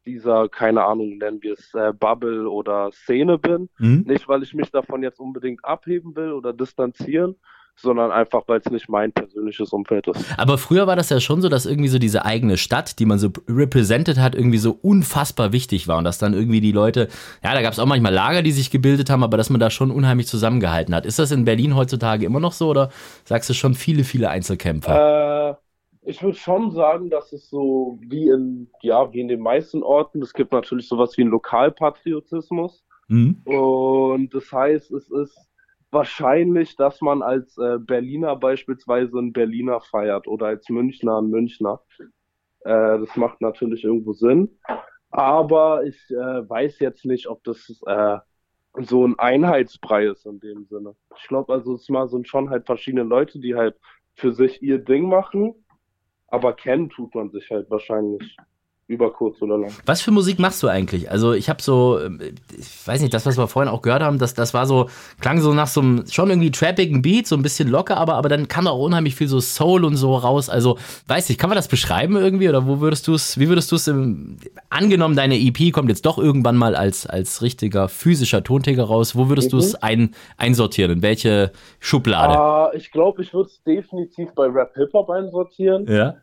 dieser, 0.06 0.50
keine 0.50 0.84
Ahnung, 0.84 1.18
nennen 1.20 1.42
wir 1.42 1.54
es 1.54 1.74
äh, 1.76 1.94
Bubble 1.94 2.50
oder 2.50 2.92
Szene 2.92 3.38
bin. 3.38 3.70
Mhm. 3.78 4.06
Nicht, 4.08 4.28
weil 4.28 4.42
ich 4.42 4.56
mich 4.56 4.72
davon 4.72 5.04
jetzt 5.04 5.20
unbedingt 5.20 5.64
abheben 5.64 6.16
will 6.16 6.32
oder 6.32 6.52
distanzieren, 6.52 7.36
sondern 7.76 8.12
einfach, 8.12 8.42
weil 8.48 8.60
es 8.60 8.72
nicht 8.72 8.90
mein 8.90 9.12
persönliches 9.12 9.72
Umfeld 9.72 10.08
ist. 10.08 10.26
Aber 10.38 10.58
früher 10.58 10.88
war 10.88 10.96
das 10.96 11.12
ja 11.12 11.20
schon 11.20 11.44
so, 11.44 11.48
dass 11.48 11.68
irgendwie 11.68 11.90
so 11.90 12.00
diese 12.00 12.26
eigene 12.26 12.58
Stadt, 12.58 12.98
die 12.98 13.06
man 13.06 13.20
so 13.20 13.30
represented 13.48 14.18
hat, 14.18 14.34
irgendwie 14.34 14.58
so 14.58 14.72
unfassbar 14.82 15.54
wichtig 15.54 15.88
war 15.88 16.00
und 16.00 16.06
dass 16.06 16.18
dann 16.18 16.34
irgendwie 16.34 16.60
die 16.60 16.72
Leute, 16.72 17.08
ja, 17.44 17.54
da 17.54 17.62
gab 17.62 17.74
es 17.74 17.80
auch 17.80 17.86
manchmal 17.86 18.14
Lager, 18.14 18.42
die 18.42 18.52
sich 18.52 18.72
gebildet 18.72 19.12
haben, 19.12 19.24
aber 19.24 19.38
dass 19.38 19.52
man 19.52 19.60
da 19.60 19.70
schon 19.70 19.92
unheimlich 19.92 20.28
zusammengehalten 20.28 20.96
hat. 20.96 21.06
Ist 21.06 21.20
das 21.20 21.32
in 21.32 21.46
Berlin 21.46 21.76
heutzutage 21.76 22.26
immer 22.26 22.40
noch 22.40 22.54
so 22.54 22.68
oder 22.70 22.90
sagst 23.26 23.48
du 23.50 23.54
schon 23.54 23.76
viele, 23.76 24.04
viele 24.04 24.30
Einzelkämpfer? 24.30 25.52
Äh 25.52 25.69
ich 26.10 26.24
würde 26.24 26.38
schon 26.38 26.72
sagen, 26.72 27.12
dass 27.12 27.32
es 27.34 27.50
so 27.50 28.00
wie 28.02 28.30
in, 28.30 28.68
ja, 28.82 29.14
wie 29.14 29.20
in 29.20 29.28
den 29.28 29.42
meisten 29.42 29.84
Orten, 29.84 30.24
es 30.24 30.34
gibt 30.34 30.52
natürlich 30.52 30.88
sowas 30.88 31.16
wie 31.18 31.22
einen 31.22 31.30
Lokalpatriotismus. 31.30 32.84
Mhm. 33.10 33.42
Und 33.46 34.34
das 34.34 34.52
heißt, 34.52 34.92
es 34.92 35.08
ist 35.12 35.38
wahrscheinlich, 35.92 36.76
dass 36.76 37.02
man 37.02 37.22
als 37.22 37.56
äh, 37.60 37.78
Berliner 37.78 38.36
beispielsweise 38.36 39.20
einen 39.20 39.34
Berliner 39.34 39.82
feiert 39.82 40.28
oder 40.28 40.48
als 40.48 40.68
Münchner 40.70 41.20
einen 41.20 41.30
Münchner. 41.30 41.80
Äh, 42.62 43.00
das 43.00 43.16
macht 43.16 43.40
natürlich 43.42 43.84
irgendwo 43.84 44.14
Sinn. 44.14 44.58
Aber 45.12 45.84
ich 45.86 46.10
äh, 46.10 46.50
weiß 46.50 46.80
jetzt 46.80 47.06
nicht, 47.06 47.28
ob 47.28 47.44
das 47.44 47.82
äh, 47.86 48.18
so 48.80 49.06
ein 49.06 49.18
Einheitsbrei 49.20 50.08
ist 50.08 50.26
in 50.26 50.40
dem 50.40 50.66
Sinne. 50.66 50.96
Ich 51.18 51.28
glaube, 51.28 51.54
also 51.54 51.76
es 51.76 51.88
mal 51.88 52.08
sind 52.08 52.28
schon 52.28 52.50
halt 52.50 52.66
verschiedene 52.66 53.04
Leute, 53.04 53.40
die 53.40 53.54
halt 53.54 53.76
für 54.16 54.34
sich 54.34 54.64
ihr 54.64 54.80
Ding 54.80 55.08
machen 55.08 55.54
aber 56.32 56.54
kennen 56.54 56.90
tut 56.90 57.14
man 57.16 57.30
sich 57.32 57.50
halt 57.50 57.70
wahrscheinlich 57.70 58.36
über 58.90 59.14
kurz 59.14 59.40
oder 59.44 59.56
lang. 59.60 59.72
Was 59.86 60.02
für 60.02 60.10
Musik 60.10 60.40
machst 60.40 60.64
du 60.64 60.68
eigentlich? 60.68 61.12
Also 61.12 61.34
ich 61.34 61.48
habe 61.48 61.62
so, 61.62 62.00
ich 62.58 62.88
weiß 62.88 63.02
nicht, 63.02 63.14
das, 63.14 63.24
was 63.28 63.38
wir 63.38 63.48
vorhin 63.48 63.72
auch 63.72 63.84
gehört 63.84 64.02
haben, 64.02 64.18
das, 64.18 64.34
das 64.34 64.56
war 64.56 64.66
so, 64.66 64.90
klang 65.22 65.40
so 65.42 65.54
nach 65.54 65.68
so 65.68 65.82
einem 65.82 66.08
schon 66.08 66.32
irgendwie 66.32 66.50
trappigen 66.50 67.04
Beat, 67.04 67.28
so 67.28 67.36
ein 67.36 67.44
bisschen 67.44 67.70
locker, 67.70 67.98
aber, 67.98 68.16
aber 68.16 68.30
dann 68.30 68.48
kam 68.48 68.66
auch 68.66 68.80
unheimlich 68.80 69.14
viel 69.14 69.28
so 69.28 69.40
Soul 69.40 69.86
und 69.86 69.96
so 69.96 70.16
raus. 70.16 70.50
Also, 70.50 70.80
weiß 71.06 71.30
nicht, 71.30 71.40
kann 71.40 71.52
man 71.52 71.56
das 71.56 71.68
beschreiben 71.68 72.16
irgendwie 72.16 72.50
oder 72.50 72.66
wo 72.66 72.80
würdest 72.82 73.08
du 73.08 73.14
es, 73.14 73.40
wie 73.40 73.48
würdest 73.48 73.72
du 73.72 73.76
es 73.76 73.90
angenommen, 74.72 75.16
deine 75.16 75.38
EP 75.38 75.72
kommt 75.72 75.90
jetzt 75.90 76.08
doch 76.08 76.18
irgendwann 76.18 76.58
mal 76.58 76.76
als, 76.76 77.06
als 77.06 77.44
richtiger 77.44 77.90
physischer 77.90 78.44
Tonträger 78.44 78.86
raus, 78.86 79.16
wo 79.16 79.30
würdest 79.30 79.50
mhm. 79.50 79.58
du 79.58 79.64
es 79.64 79.76
ein, 79.76 80.16
einsortieren? 80.38 80.94
In 80.94 81.02
welche 81.04 81.52
Schublade? 81.80 82.74
Uh, 82.74 82.76
ich 82.76 82.92
glaube, 82.92 83.22
ich 83.22 83.36
würde 83.36 83.50
es 83.50 83.62
definitiv 83.62 84.32
bei 84.34 84.48
Rap-Hip-Hop 84.48 85.12
einsortieren. 85.12 85.86
Ja. 85.88 86.16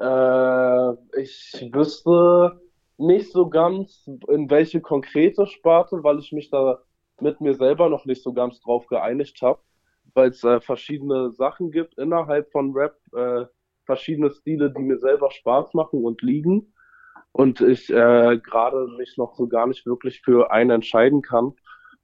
Äh, 0.00 1.20
ich 1.20 1.70
wüsste 1.72 2.60
nicht 2.98 3.32
so 3.32 3.48
ganz, 3.48 4.08
in 4.28 4.50
welche 4.50 4.80
konkrete 4.80 5.46
Sparte, 5.46 6.02
weil 6.02 6.18
ich 6.18 6.32
mich 6.32 6.50
da 6.50 6.80
mit 7.20 7.40
mir 7.40 7.54
selber 7.54 7.88
noch 7.88 8.04
nicht 8.04 8.22
so 8.22 8.32
ganz 8.32 8.60
drauf 8.60 8.86
geeinigt 8.86 9.42
habe, 9.42 9.60
weil 10.14 10.30
es 10.30 10.44
äh, 10.44 10.60
verschiedene 10.60 11.30
Sachen 11.32 11.70
gibt 11.70 11.98
innerhalb 11.98 12.50
von 12.52 12.72
Rap, 12.72 12.96
äh, 13.14 13.46
verschiedene 13.84 14.30
Stile, 14.30 14.70
die 14.70 14.82
mir 14.82 14.98
selber 14.98 15.30
Spaß 15.30 15.74
machen 15.74 16.04
und 16.04 16.22
liegen 16.22 16.72
und 17.32 17.60
ich 17.60 17.90
äh, 17.90 18.38
gerade 18.38 18.86
mich 18.98 19.16
noch 19.16 19.34
so 19.34 19.48
gar 19.48 19.66
nicht 19.66 19.86
wirklich 19.86 20.20
für 20.20 20.50
einen 20.50 20.70
entscheiden 20.70 21.22
kann. 21.22 21.54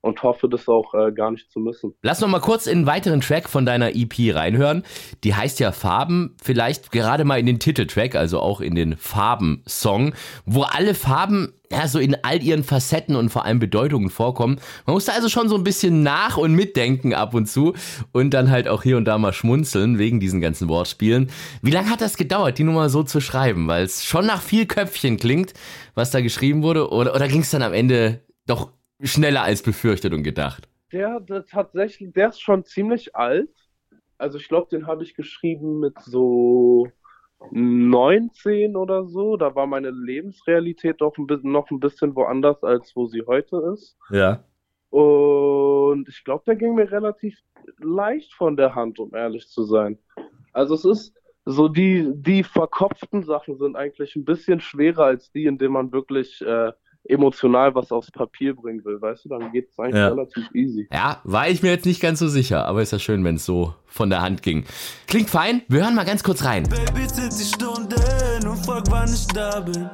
Und 0.00 0.22
hoffe, 0.22 0.48
das 0.48 0.68
auch 0.68 0.94
äh, 0.94 1.12
gar 1.12 1.30
nicht 1.30 1.50
zu 1.50 1.60
müssen. 1.60 1.94
Lass 2.02 2.20
noch 2.20 2.28
mal 2.28 2.40
kurz 2.40 2.66
in 2.66 2.78
einen 2.78 2.86
weiteren 2.86 3.20
Track 3.20 3.48
von 3.48 3.66
deiner 3.66 3.94
EP 3.94 4.34
reinhören. 4.34 4.84
Die 5.24 5.34
heißt 5.34 5.60
ja 5.60 5.72
Farben, 5.72 6.36
vielleicht 6.42 6.92
gerade 6.92 7.24
mal 7.24 7.38
in 7.38 7.46
den 7.46 7.58
Titeltrack, 7.58 8.14
also 8.14 8.40
auch 8.40 8.60
in 8.60 8.74
den 8.74 8.96
Farben-Song, 8.96 10.14
wo 10.44 10.62
alle 10.62 10.94
Farben 10.94 11.52
ja, 11.70 11.86
so 11.86 11.98
in 11.98 12.16
all 12.22 12.42
ihren 12.42 12.64
Facetten 12.64 13.14
und 13.14 13.28
vor 13.28 13.44
allem 13.44 13.58
Bedeutungen 13.58 14.08
vorkommen. 14.08 14.58
Man 14.86 14.94
musste 14.94 15.12
also 15.12 15.28
schon 15.28 15.48
so 15.50 15.56
ein 15.56 15.64
bisschen 15.64 16.02
nach- 16.02 16.38
und 16.38 16.54
mitdenken 16.54 17.12
ab 17.12 17.34
und 17.34 17.46
zu 17.46 17.74
und 18.12 18.32
dann 18.32 18.50
halt 18.50 18.68
auch 18.68 18.82
hier 18.82 18.96
und 18.96 19.04
da 19.04 19.18
mal 19.18 19.34
schmunzeln 19.34 19.98
wegen 19.98 20.18
diesen 20.18 20.40
ganzen 20.40 20.68
Wortspielen. 20.68 21.30
Wie 21.60 21.70
lange 21.70 21.90
hat 21.90 22.00
das 22.00 22.16
gedauert, 22.16 22.58
die 22.58 22.64
Nummer 22.64 22.88
so 22.88 23.02
zu 23.02 23.20
schreiben? 23.20 23.68
Weil 23.68 23.84
es 23.84 24.04
schon 24.04 24.24
nach 24.24 24.40
viel 24.40 24.64
Köpfchen 24.64 25.18
klingt, 25.18 25.52
was 25.94 26.10
da 26.10 26.22
geschrieben 26.22 26.62
wurde. 26.62 26.90
Oder, 26.90 27.14
oder 27.14 27.28
ging 27.28 27.42
es 27.42 27.50
dann 27.50 27.62
am 27.62 27.74
Ende 27.74 28.22
doch 28.46 28.70
schneller 29.02 29.42
als 29.42 29.62
befürchtet 29.62 30.12
und 30.12 30.22
gedacht. 30.22 30.68
Der, 30.92 31.20
der 31.20 31.44
tatsächlich, 31.44 32.12
der 32.12 32.30
ist 32.30 32.40
schon 32.40 32.64
ziemlich 32.64 33.14
alt. 33.14 33.50
Also 34.16 34.38
ich 34.38 34.48
glaube, 34.48 34.68
den 34.70 34.86
habe 34.86 35.02
ich 35.04 35.14
geschrieben 35.14 35.80
mit 35.80 35.98
so 36.00 36.88
19 37.50 38.74
oder 38.76 39.04
so. 39.06 39.36
Da 39.36 39.54
war 39.54 39.66
meine 39.66 39.90
Lebensrealität 39.90 41.00
doch 41.00 41.16
ein 41.18 41.26
bisschen, 41.26 41.52
noch 41.52 41.70
ein 41.70 41.80
bisschen 41.80 42.16
woanders, 42.16 42.62
als 42.64 42.96
wo 42.96 43.06
sie 43.06 43.22
heute 43.26 43.72
ist. 43.74 43.96
Ja. 44.10 44.44
Und 44.90 46.08
ich 46.08 46.24
glaube, 46.24 46.44
der 46.46 46.56
ging 46.56 46.74
mir 46.74 46.90
relativ 46.90 47.38
leicht 47.78 48.32
von 48.34 48.56
der 48.56 48.74
Hand, 48.74 48.98
um 48.98 49.14
ehrlich 49.14 49.48
zu 49.48 49.64
sein. 49.64 49.98
Also 50.52 50.74
es 50.74 50.84
ist 50.84 51.14
so, 51.44 51.68
die, 51.68 52.10
die 52.14 52.42
verkopften 52.42 53.22
Sachen 53.22 53.56
sind 53.58 53.76
eigentlich 53.76 54.16
ein 54.16 54.24
bisschen 54.24 54.60
schwerer 54.60 55.04
als 55.04 55.30
die, 55.32 55.46
in 55.46 55.58
denen 55.58 55.72
man 55.74 55.92
wirklich 55.92 56.40
äh, 56.42 56.72
emotional 57.08 57.74
was 57.74 57.90
aufs 57.90 58.10
Papier 58.10 58.54
bringen 58.54 58.84
will, 58.84 59.00
weißt 59.00 59.24
du, 59.24 59.28
dann 59.30 59.50
geht 59.52 59.70
es 59.70 59.78
eigentlich 59.78 59.96
ja. 59.96 60.08
relativ 60.08 60.44
easy. 60.54 60.88
Ja, 60.92 61.20
war 61.24 61.48
ich 61.48 61.62
mir 61.62 61.70
jetzt 61.70 61.86
nicht 61.86 62.00
ganz 62.00 62.18
so 62.18 62.28
sicher, 62.28 62.66
aber 62.66 62.82
ist 62.82 62.92
ja 62.92 62.98
schön, 62.98 63.24
wenn 63.24 63.36
es 63.36 63.44
so 63.44 63.74
von 63.86 64.10
der 64.10 64.20
Hand 64.20 64.42
ging. 64.42 64.64
Klingt 65.06 65.30
fein, 65.30 65.62
wir 65.68 65.82
hören 65.82 65.94
mal 65.94 66.04
ganz 66.04 66.22
kurz 66.22 66.44
rein. 66.44 66.64
Baby 66.64 67.06
zählt 67.06 67.32
die 67.32 67.44
Stunden 67.44 68.48
und 68.48 68.58
frag, 68.64 68.84
wann 68.90 69.12
ich 69.12 69.26
da 69.28 69.60
bin. 69.60 69.88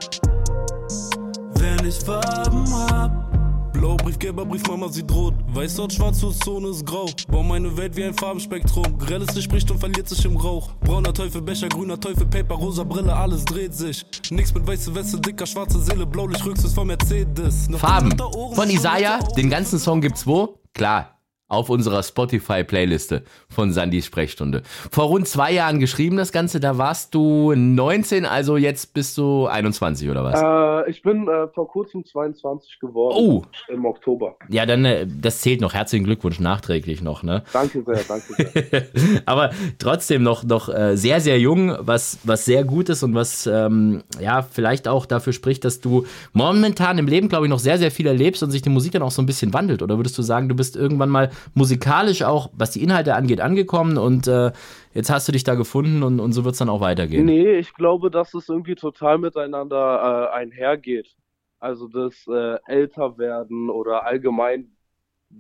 Wenn 1.57 1.87
ich 1.87 1.99
Farben 2.01 2.67
hab 2.91 3.34
Blau, 3.75 3.97
Brief, 3.97 4.19
gelber 4.19 4.47
Brief, 4.47 4.63
Mama, 4.69 4.89
sie 4.89 5.05
droht. 5.07 5.35
Weiß 5.49 5.75
dort, 5.75 5.93
schwarz, 5.93 6.21
Zone 6.21 6.69
ist 6.69 6.87
grau. 6.87 7.07
Bau 7.29 7.43
meine 7.43 7.77
Welt 7.77 7.95
wie 7.97 8.05
ein 8.05 8.15
Farbenspektrum. 8.15 8.99
Grelles 8.99 9.35
Licht 9.35 9.45
spricht 9.45 9.71
und 9.71 9.79
verliert 9.79 10.09
sich 10.09 10.25
im 10.25 10.37
Rauch. 10.37 10.71
Brauner 10.81 11.13
Teufel, 11.13 11.43
Becher, 11.43 11.69
grüner 11.69 11.99
Teufel, 11.99 12.25
Paper, 12.27 12.55
rosa 12.55 12.85
Brille, 12.85 13.15
alles 13.15 13.45
dreht 13.45 13.75
sich. 13.75 14.07
Nix 14.31 14.55
mit 14.55 14.67
weiße 14.67 14.95
Weste, 14.95 15.21
dicker, 15.21 15.45
schwarze 15.45 15.81
Seele, 15.81 16.07
Blaulicht, 16.07 16.45
Rücksitz 16.47 16.73
von 16.73 16.87
Mercedes. 16.87 17.69
Farben. 17.77 18.17
Von 18.55 18.71
Isaiah, 18.71 19.19
den 19.37 19.51
ganzen 19.51 19.79
Song 19.79 20.01
gibt's 20.01 20.27
wo? 20.27 20.61
Klar, 20.73 21.14
auf 21.49 21.69
unserer 21.69 22.03
Spotify-Playliste 22.03 23.23
von 23.51 23.71
Sandys 23.71 24.07
Sprechstunde. 24.07 24.63
Vor 24.91 25.05
rund 25.05 25.29
zwei 25.29 25.53
Jahren 25.53 25.79
geschrieben 25.79 26.17
das 26.17 26.33
Ganze, 26.33 26.59
da 26.59 26.79
warst 26.79 27.15
du 27.15 27.55
19, 27.55 28.25
also 28.25 28.57
jetzt 28.57 28.95
bist 28.95 29.19
du 29.19 29.47
21 29.47 30.09
oder 30.09 30.25
was? 30.25 30.41
Äh, 30.41 30.91
ich 30.91 31.03
bin 31.03 31.29
äh, 31.29 31.49
vor 31.49 31.69
kurzem 31.69 32.05
22 32.05 32.81
geworden. 32.81 33.15
Oh. 33.19 33.43
Im 33.69 33.85
Oktober. 33.85 34.37
Ja, 34.49 34.65
dann, 34.65 34.87
äh, 34.87 35.07
das 35.07 35.43
zählt 35.43 35.61
noch. 35.61 35.75
Herzlichen 35.75 36.05
Glückwunsch 36.05 36.41
nachträglich 36.41 37.03
noch, 37.03 37.23
ne? 37.23 37.43
Danke 37.53 37.83
sehr, 37.85 38.05
danke 38.09 38.53
sehr. 38.53 38.87
Aber 39.27 39.51
trotzdem 39.79 40.23
noch, 40.23 40.45
noch 40.45 40.71
äh, 40.71 40.97
sehr, 40.97 41.21
sehr 41.21 41.39
jung, 41.39 41.75
was, 41.79 42.19
was 42.25 42.47
sehr 42.47 42.65
gut 42.65 42.89
ist 42.89 43.03
und 43.03 43.15
was, 43.15 43.47
ähm, 43.47 44.03
ja, 44.19 44.41
vielleicht 44.43 44.89
auch 44.89 45.05
dafür 45.05 45.35
spricht, 45.35 45.65
dass 45.65 45.81
du 45.81 46.07
momentan 46.33 46.97
im 46.97 47.07
Leben, 47.07 47.29
glaube 47.29 47.45
ich, 47.45 47.51
noch 47.51 47.59
sehr, 47.59 47.77
sehr 47.77 47.91
viel 47.91 48.07
erlebst 48.07 48.43
und 48.43 48.51
sich 48.51 48.63
die 48.63 48.71
Musik 48.71 48.93
dann 48.93 49.03
auch 49.03 49.11
so 49.11 49.21
ein 49.21 49.27
bisschen 49.27 49.53
wandelt. 49.53 49.83
Oder 49.83 49.99
würdest 49.99 50.17
du 50.17 50.23
sagen, 50.23 50.49
du 50.49 50.55
bist 50.55 50.75
irgendwann 50.75 51.11
mal 51.11 51.31
musikalisch 51.55 52.23
auch, 52.23 52.51
was 52.55 52.71
die 52.71 52.83
Inhalte 52.83 53.15
angeht, 53.15 53.41
angekommen 53.41 53.99
und 53.99 54.27
äh, 54.27 54.53
jetzt 54.93 55.11
hast 55.11 55.29
du 55.29 55.33
dich 55.33 55.45
da 55.45 55.55
gefunden 55.55 56.03
und, 56.03 56.21
und 56.21 56.33
so 56.33 56.45
wird 56.45 56.53
es 56.53 56.59
dann 56.59 56.69
auch 56.69 56.81
weitergehen. 56.81 57.27
Nee, 57.27 57.59
ich 57.59 57.75
glaube, 57.75 58.11
dass 58.11 58.35
es 58.35 58.49
irgendwie 58.49 58.75
total 58.75 59.19
miteinander 59.19 60.31
äh, 60.33 60.37
einhergeht. 60.37 61.15
Also 61.59 61.89
das 61.89 62.27
äh, 62.29 62.59
Älterwerden 62.67 63.71
oder 63.71 64.05
allgemein 64.05 64.75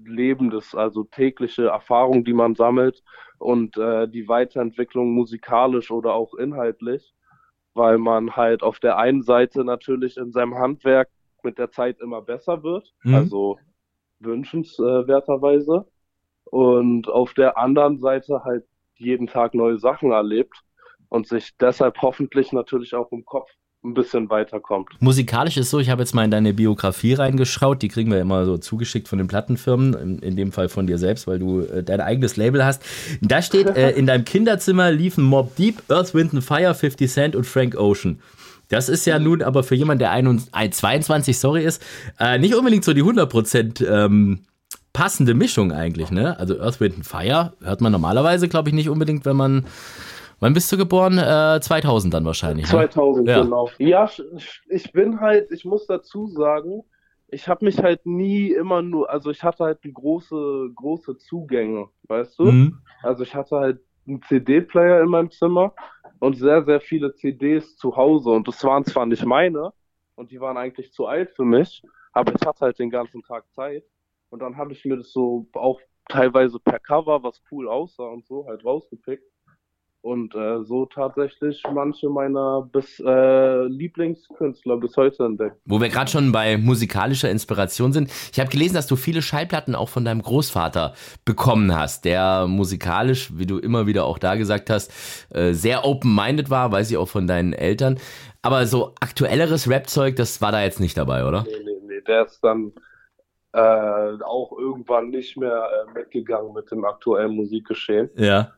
Lebendes, 0.05 0.75
also 0.75 1.05
tägliche 1.05 1.67
Erfahrungen, 1.67 2.25
die 2.25 2.33
man 2.33 2.55
sammelt 2.55 3.03
und 3.39 3.77
äh, 3.77 4.09
die 4.09 4.29
Weiterentwicklung 4.29 5.13
musikalisch 5.13 5.91
oder 5.91 6.15
auch 6.15 6.35
inhaltlich, 6.35 7.15
weil 7.75 7.99
man 7.99 8.35
halt 8.37 8.63
auf 8.63 8.81
der 8.81 8.99
einen 8.99 9.23
Seite 9.23 9.65
natürlich 9.65 10.17
in 10.17 10.33
seinem 10.33 10.57
Handwerk 10.57 11.09
mit 11.43 11.59
der 11.59 11.71
Zeit 11.71 12.01
immer 12.01 12.23
besser 12.23 12.63
wird, 12.63 12.93
mhm. 13.03 13.15
also 13.15 13.59
wünschenswerterweise 14.21 15.87
und 16.45 17.09
auf 17.09 17.35
der 17.35 17.59
anderen 17.59 17.99
Seite 17.99 18.43
halt 18.45 18.65
jeden 18.97 19.27
Tag 19.27 19.55
neue 19.55 19.79
Sachen 19.79 20.13
erlebt 20.13 20.57
und 21.09 21.27
sich 21.27 21.57
deshalb 21.61 22.01
hoffentlich 22.03 22.53
natürlich 22.53 22.95
auch 22.95 23.11
im 23.13 23.25
Kopf 23.25 23.51
ein 23.85 23.95
bisschen 23.95 24.31
weiterkommt. 24.31 24.91
Musikalisch 25.01 25.57
ist 25.57 25.71
so, 25.71 25.79
ich 25.79 25.91
habe 25.91 26.03
jetzt 26.03 26.15
mal 26.15 26.25
in 26.25 26.31
deine 26.31 26.55
Biografie 26.55 27.15
reingeschaut, 27.15 27.83
die 27.83 27.89
kriegen 27.89 28.11
wir 28.11 28.21
immer 28.21 28.45
so 28.47 28.57
zugeschickt 28.57 29.09
von 29.09 29.19
den 29.19 29.27
Plattenfirmen, 29.27 30.21
in, 30.21 30.37
dem 30.37 30.53
Fall 30.53 30.69
von 30.69 30.87
dir 30.87 30.99
selbst, 30.99 31.27
weil 31.27 31.39
du 31.39 31.61
äh, 31.61 31.83
dein 31.83 32.01
eigenes 32.01 32.37
Label 32.37 32.65
hast. 32.65 32.83
Da 33.21 33.43
steht, 33.43 33.67
äh, 33.77 33.91
in 33.91 34.07
deinem 34.07 34.25
Kinderzimmer 34.25 34.91
liefen 34.91 35.23
Mob 35.25 35.55
Deep, 35.57 35.83
Earth, 35.91 36.15
Wind 36.15 36.33
and 36.33 36.43
Fire, 36.43 36.75
50 36.75 37.11
Cent 37.11 37.37
und 37.37 37.45
Frank 37.45 37.77
Ocean. 37.77 38.21
Das 38.69 38.89
ist 38.89 39.05
ja 39.05 39.19
nun 39.19 39.43
aber 39.43 39.63
für 39.63 39.75
jemanden, 39.75 40.01
der 40.01 40.11
21, 40.11 40.73
22, 40.73 41.39
sorry 41.39 41.65
ist, 41.65 41.85
äh, 42.19 42.39
nicht 42.39 42.55
unbedingt 42.55 42.85
so 42.85 42.95
die 42.95 43.03
100% 43.03 43.87
ähm, 43.87 44.41
passende 44.93 45.35
Mischung 45.35 45.73
eigentlich, 45.73 46.11
ne? 46.11 46.39
Also 46.39 46.61
Earth, 46.61 46.81
Wind 46.81 46.97
and 46.97 47.07
Fire 47.07 47.53
hört 47.63 47.81
man 47.81 47.93
normalerweise, 47.93 48.49
glaube 48.49 48.69
ich, 48.69 48.75
nicht 48.75 48.89
unbedingt, 48.89 49.25
wenn 49.25 49.37
man 49.37 49.67
Wann 50.41 50.53
bist 50.53 50.71
du 50.71 50.77
geboren? 50.77 51.17
Äh, 51.17 51.61
2000 51.61 52.13
dann 52.13 52.25
wahrscheinlich. 52.25 52.67
2000, 52.67 53.25
ne? 53.25 53.33
ja. 53.33 53.43
genau. 53.43 53.71
Ja, 53.79 54.11
ich 54.69 54.93
bin 54.93 55.21
halt, 55.21 55.51
ich 55.51 55.65
muss 55.65 55.87
dazu 55.87 56.27
sagen, 56.27 56.83
ich 57.29 57.49
habe 57.49 57.65
mich 57.65 57.79
halt 57.79 58.05
nie 58.05 58.53
immer 58.53 58.83
nur, 58.83 59.11
also 59.11 59.31
ich 59.31 59.43
hatte 59.43 59.65
halt 59.65 59.79
große, 59.83 60.71
große 60.75 61.17
Zugänge, 61.19 61.89
weißt 62.09 62.39
du? 62.39 62.45
Mhm. 62.45 62.79
Also 63.03 63.23
ich 63.23 63.35
hatte 63.35 63.57
halt 63.57 63.81
einen 64.07 64.23
CD-Player 64.23 65.01
in 65.01 65.09
meinem 65.09 65.31
Zimmer 65.31 65.73
und 66.19 66.37
sehr, 66.37 66.65
sehr 66.65 66.81
viele 66.81 67.15
CDs 67.15 67.77
zu 67.77 67.97
Hause. 67.97 68.31
Und 68.31 68.49
das 68.49 68.63
waren 68.65 68.85
zwar 68.85 69.07
nicht 69.07 69.25
meine 69.25 69.73
und 70.15 70.31
die 70.31 70.41
waren 70.41 70.57
eigentlich 70.57 70.93
zu 70.93 71.07
alt 71.07 71.33
für 71.33 71.45
mich, 71.45 71.83
aber 72.13 72.35
ich 72.35 72.47
hatte 72.47 72.61
halt 72.61 72.79
den 72.79 72.91
ganzen 72.91 73.23
Tag 73.23 73.51
Zeit. 73.53 73.85
Und 74.31 74.41
dann 74.41 74.57
habe 74.57 74.73
ich 74.73 74.85
mir 74.85 74.97
das 74.97 75.13
so 75.13 75.49
auch 75.55 75.81
teilweise 76.09 76.59
per 76.61 76.79
Cover, 76.81 77.23
was 77.23 77.43
cool 77.51 77.69
aussah 77.69 78.05
und 78.09 78.27
so, 78.27 78.47
halt 78.47 78.65
rausgepickt. 78.65 79.25
Und 80.05 80.35
äh, 80.35 80.63
so 80.65 80.85
tatsächlich 80.85 81.63
manche 81.73 82.11
meiner 82.11 82.69
bis, 82.71 83.01
äh, 83.01 83.65
Lieblingskünstler 83.65 84.77
bis 84.77 84.95
heute 84.99 85.25
entdeckt. 85.25 85.57
Wo 85.65 85.81
wir 85.81 85.89
gerade 85.89 86.11
schon 86.11 86.31
bei 86.31 86.59
musikalischer 86.59 87.31
Inspiration 87.31 87.95
sind. 87.95 88.11
Ich 88.31 88.39
habe 88.39 88.51
gelesen, 88.51 88.75
dass 88.75 88.87
du 88.87 88.97
viele 88.97 89.23
Schallplatten 89.23 89.75
auch 89.75 89.89
von 89.89 90.05
deinem 90.05 90.21
Großvater 90.21 90.93
bekommen 91.25 91.75
hast, 91.75 92.05
der 92.05 92.47
musikalisch, 92.47 93.31
wie 93.39 93.47
du 93.47 93.57
immer 93.57 93.87
wieder 93.87 94.05
auch 94.05 94.19
da 94.19 94.35
gesagt 94.35 94.69
hast, 94.69 94.93
äh, 95.31 95.55
sehr 95.55 95.87
open-minded 95.87 96.51
war, 96.51 96.71
weiß 96.71 96.91
ich 96.91 96.99
auch 96.99 97.09
von 97.09 97.27
deinen 97.27 97.55
Eltern. 97.55 97.99
Aber 98.43 98.67
so 98.67 98.93
aktuelleres 99.01 99.71
Rap-Zeug, 99.71 100.17
das 100.17 100.43
war 100.43 100.53
da 100.53 100.63
jetzt 100.63 100.81
nicht 100.81 100.99
dabei, 100.99 101.25
oder? 101.27 101.45
Nee, 101.45 101.65
nee, 101.65 101.81
nee. 101.87 102.01
Der 102.03 102.27
ist 102.27 102.45
dann 102.45 102.73
äh, 103.55 104.23
auch 104.23 104.53
irgendwann 104.59 105.09
nicht 105.09 105.39
mehr 105.39 105.67
äh, 105.89 105.99
mitgegangen 105.99 106.53
mit 106.53 106.71
dem 106.71 106.85
aktuellen 106.85 107.35
Musikgeschehen. 107.35 108.11
Ja. 108.17 108.53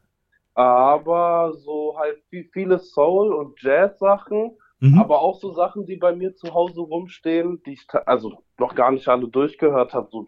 Aber 0.57 1.53
so 1.53 1.97
halt 1.99 2.19
viele 2.53 2.79
Soul- 2.79 3.35
und 3.35 3.61
Jazz-Sachen, 3.61 4.57
mhm. 4.81 4.99
aber 4.99 5.21
auch 5.21 5.39
so 5.39 5.53
Sachen, 5.53 5.85
die 5.85 5.97
bei 5.97 6.17
mir 6.17 6.35
zu 6.35 6.55
Hause 6.55 6.81
rumstehen, 6.81 7.63
die 7.67 7.75
ich 7.75 7.87
also 8.07 8.33
noch 8.59 8.75
gar 8.75 8.91
nicht 8.91 9.07
alle 9.07 9.29
durchgehört 9.29 9.93
habe, 9.93 10.09
so 10.11 10.25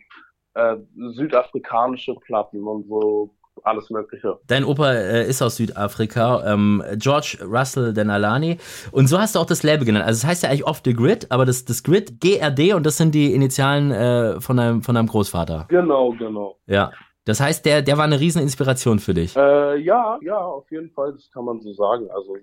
äh, 0.52 0.76
südafrikanische 1.14 2.14
Platten 2.14 2.62
und 2.62 2.86
so 2.88 3.34
alles 3.64 3.90
Mögliche. 3.90 4.38
Dein 4.46 4.64
Opa 4.64 4.92
äh, 4.92 5.28
ist 5.28 5.42
aus 5.42 5.56
Südafrika, 5.56 6.44
ähm, 6.52 6.82
George 6.96 7.38
Russell 7.42 7.92
Denalani. 7.92 8.58
Und 8.92 9.08
so 9.08 9.18
hast 9.18 9.34
du 9.34 9.40
auch 9.40 9.46
das 9.46 9.62
Label 9.62 9.84
genannt. 9.84 10.04
Also 10.04 10.16
es 10.18 10.20
das 10.22 10.30
heißt 10.30 10.42
ja 10.42 10.50
eigentlich 10.50 10.66
Off 10.66 10.82
the 10.84 10.92
Grid, 10.92 11.26
aber 11.30 11.44
das, 11.44 11.64
das 11.64 11.82
Grid, 11.82 12.20
GRD, 12.20 12.74
und 12.74 12.84
das 12.84 12.98
sind 12.98 13.14
die 13.14 13.34
Initialen 13.34 13.90
äh, 13.90 14.40
von, 14.40 14.58
deinem, 14.58 14.82
von 14.82 14.94
deinem 14.94 15.08
Großvater. 15.08 15.66
Genau, 15.68 16.12
genau. 16.12 16.58
Ja. 16.66 16.92
Das 17.28 17.40
heißt, 17.40 17.66
der, 17.66 17.82
der 17.82 17.98
war 17.98 18.04
eine 18.04 18.20
riesen 18.20 18.40
Inspiration 18.40 18.98
für 18.98 19.12
dich. 19.12 19.36
Äh, 19.36 19.76
ja, 19.80 20.18
ja, 20.22 20.38
auf 20.38 20.70
jeden 20.70 20.88
Fall, 20.92 21.12
das 21.12 21.30
kann 21.30 21.44
man 21.44 21.60
so 21.60 21.74
sagen. 21.74 22.10
Also 22.10 22.38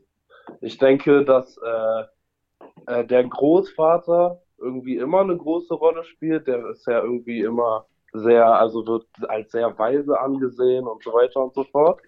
ich 0.62 0.78
denke, 0.78 1.26
dass 1.26 1.58
äh, 1.58 2.04
äh 2.86 3.04
der 3.04 3.24
Großvater 3.24 4.44
irgendwie 4.60 4.98
immer 4.98 5.22
eine 5.22 5.36
große 5.36 5.74
Rolle 5.74 6.04
spielt. 6.04 6.46
Der 6.46 6.70
ist 6.70 6.86
ja 6.86 7.02
irgendwie 7.02 7.42
immer 7.42 7.88
sehr, 8.14 8.46
also 8.46 8.86
wird 8.86 9.08
als 9.28 9.52
sehr 9.52 9.76
weise 9.76 10.20
angesehen 10.20 10.86
und 10.86 11.02
so 11.04 11.14
weiter 11.14 11.44
und 11.44 11.56
so 11.56 11.64
fort. 11.64 12.00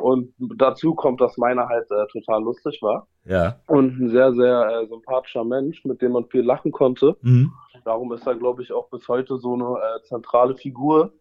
Und 0.00 0.34
dazu 0.56 0.96
kommt, 0.96 1.20
dass 1.20 1.36
meiner 1.36 1.68
halt 1.68 1.88
äh, 1.92 2.06
total 2.10 2.42
lustig 2.42 2.80
war. 2.82 3.06
Ja. 3.26 3.60
Und 3.68 4.00
ein 4.00 4.08
sehr, 4.08 4.32
sehr 4.34 4.80
äh, 4.82 4.86
sympathischer 4.88 5.44
Mensch, 5.44 5.84
mit 5.84 6.02
dem 6.02 6.12
man 6.12 6.26
viel 6.26 6.42
lachen 6.42 6.72
konnte. 6.72 7.16
Mhm. 7.20 7.52
darum 7.84 8.12
ist 8.12 8.26
er, 8.26 8.34
glaube 8.34 8.64
ich, 8.64 8.72
auch 8.72 8.88
bis 8.90 9.06
heute 9.06 9.38
so 9.38 9.54
eine 9.54 9.78
äh, 9.78 10.02
zentrale 10.02 10.56
Figur 10.56 11.12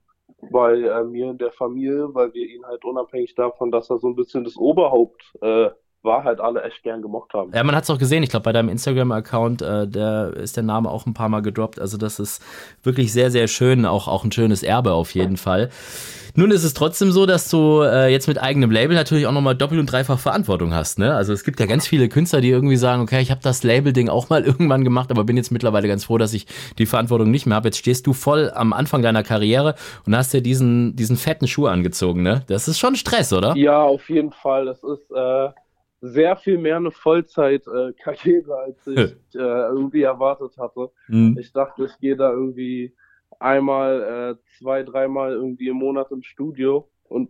bei 0.50 0.74
äh, 0.74 1.04
mir 1.04 1.32
in 1.32 1.38
der 1.38 1.52
Familie, 1.52 2.14
weil 2.14 2.34
wir 2.34 2.46
ihn 2.48 2.66
halt 2.66 2.84
unabhängig 2.84 3.36
davon, 3.36 3.72
dass 3.72 3.90
er 3.90 4.00
so 4.00 4.08
ein 4.08 4.16
bisschen 4.16 4.44
das 4.44 4.58
Oberhaupt 4.58 5.38
äh, 5.42 5.70
war, 6.04 6.24
halt 6.24 6.40
alle 6.40 6.64
echt 6.64 6.84
gern 6.84 7.02
gemocht 7.02 7.34
haben. 7.34 7.52
Ja, 7.54 7.64
man 7.64 7.76
hat 7.76 7.84
es 7.84 7.90
auch 7.90 7.98
gesehen. 7.98 8.24
Ich 8.24 8.30
glaube, 8.30 8.44
bei 8.44 8.52
deinem 8.52 8.70
Instagram-Account, 8.70 9.62
äh, 9.62 9.88
der 9.88 10.34
ist 10.36 10.58
der 10.58 10.64
Name 10.64 10.90
auch 10.90 11.06
ein 11.06 11.14
paar 11.14 11.30
Mal 11.30 11.42
gedroppt. 11.42 11.80
Also 11.80 11.98
das 11.98 12.20
ist 12.20 12.44
wirklich 12.84 13.14
sehr, 13.14 13.32
sehr 13.32 13.48
schön. 13.48 13.86
Auch, 13.86 14.08
auch 14.08 14.24
ein 14.24 14.32
schönes 14.32 14.64
Erbe 14.64 14.94
auf 14.94 15.14
jeden 15.14 15.38
Fall. 15.38 15.70
Nun 16.36 16.52
ist 16.52 16.64
es 16.64 16.74
trotzdem 16.74 17.12
so, 17.12 17.26
dass 17.26 17.50
du 17.50 17.82
äh, 17.82 18.10
jetzt 18.10 18.28
mit 18.28 18.42
eigenem 18.42 18.72
Label 18.72 18.96
natürlich 18.96 19.28
auch 19.28 19.34
nochmal 19.34 19.56
doppelt 19.56 19.80
und 19.80 19.92
dreifach 19.92 20.18
Verantwortung 20.18 20.74
hast. 20.74 20.98
Ne? 20.98 21.14
Also 21.14 21.34
es 21.34 21.44
gibt 21.44 21.60
ja 21.60 21.66
ganz 21.66 21.88
viele 21.88 22.08
Künstler, 22.08 22.40
die 22.40 22.50
irgendwie 22.50 22.78
sagen, 22.78 23.02
okay, 23.02 23.22
ich 23.22 23.32
habe 23.32 23.42
das 23.44 23.64
Label-Ding 23.64 24.08
auch 24.08 24.30
mal 24.30 24.44
irgendwann 24.46 24.84
gemacht, 24.84 25.12
aber 25.12 25.26
bin 25.26 25.36
jetzt 25.36 25.52
mittlerweile 25.52 25.88
ganz 25.88 26.06
froh, 26.06 26.18
dass 26.18 26.34
ich 26.34 26.48
die 26.78 26.86
Verantwortung 26.86 27.32
nicht 27.32 27.46
mehr 27.46 27.56
habe. 27.56 27.68
Jetzt 27.68 27.80
stehst 27.80 28.08
du 28.08 28.14
voll 28.14 28.50
am 28.54 28.72
Anfang 28.72 29.02
deiner 29.02 29.24
Karriere 29.24 29.76
und 30.06 30.16
hast 30.16 30.34
dir 30.34 30.42
diesen, 30.42 30.96
diesen 30.96 31.18
fetten 31.18 31.48
Schuh 31.48 31.68
angezogen. 31.68 32.24
Ne? 32.24 32.44
Das 32.48 32.68
ist 32.68 32.80
schon 32.80 32.96
Stress, 32.96 33.34
oder? 33.34 33.56
Ja, 33.58 33.82
auf 33.82 34.10
jeden 34.10 34.32
Fall. 34.32 34.66
Das 34.66 34.82
ist 34.84 35.12
äh, 35.12 35.50
sehr 36.02 36.36
viel 36.36 36.58
mehr 36.58 36.78
eine 36.78 36.92
Vollzeit-Karriere, 36.92 38.56
als 38.56 38.88
ich 38.88 39.16
äh, 39.36 39.38
irgendwie 39.38 40.02
erwartet 40.02 40.58
hatte. 40.58 40.90
Mhm. 41.08 41.38
Ich 41.40 41.54
dachte, 41.54 41.86
ich 41.86 41.98
gehe 42.00 42.16
da 42.16 42.32
irgendwie 42.32 42.96
einmal, 43.40 44.38
äh, 44.38 44.58
zwei, 44.58 44.84
dreimal 44.84 45.32
irgendwie 45.32 45.70
im 45.70 45.78
Monat 45.78 46.12
im 46.12 46.24
Studio 46.24 46.90
und 47.04 47.30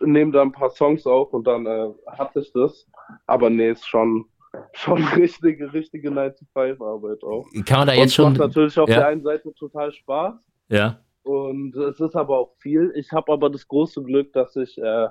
nehme 0.00 0.32
da 0.32 0.42
ein 0.42 0.52
paar 0.52 0.70
Songs 0.70 1.06
auf 1.06 1.32
und 1.32 1.46
dann 1.46 1.66
äh, 1.66 1.88
hatte 2.06 2.40
ich 2.40 2.52
das. 2.52 2.86
Aber 3.26 3.50
nee, 3.50 3.70
ist 3.70 3.86
schon, 3.86 4.24
schon 4.72 5.04
richtige, 5.04 5.72
richtige 5.72 6.10
9-to-5-Arbeit 6.10 7.22
auch. 7.22 7.46
Kann 7.66 7.78
man 7.80 7.88
da 7.88 7.94
jetzt 7.94 8.14
schon. 8.14 8.32
macht 8.32 8.38
natürlich 8.38 8.78
auf 8.78 8.88
ja. 8.88 8.96
der 8.96 9.06
einen 9.08 9.22
Seite 9.22 9.52
total 9.54 9.92
Spaß. 9.92 10.34
Ja. 10.68 11.00
Und 11.22 11.76
es 11.76 12.00
ist 12.00 12.16
aber 12.16 12.38
auch 12.38 12.54
viel. 12.58 12.92
Ich 12.96 13.12
habe 13.12 13.30
aber 13.32 13.50
das 13.50 13.68
große 13.68 14.02
Glück, 14.02 14.32
dass 14.32 14.56
ich 14.56 14.78
äh, 14.78 15.08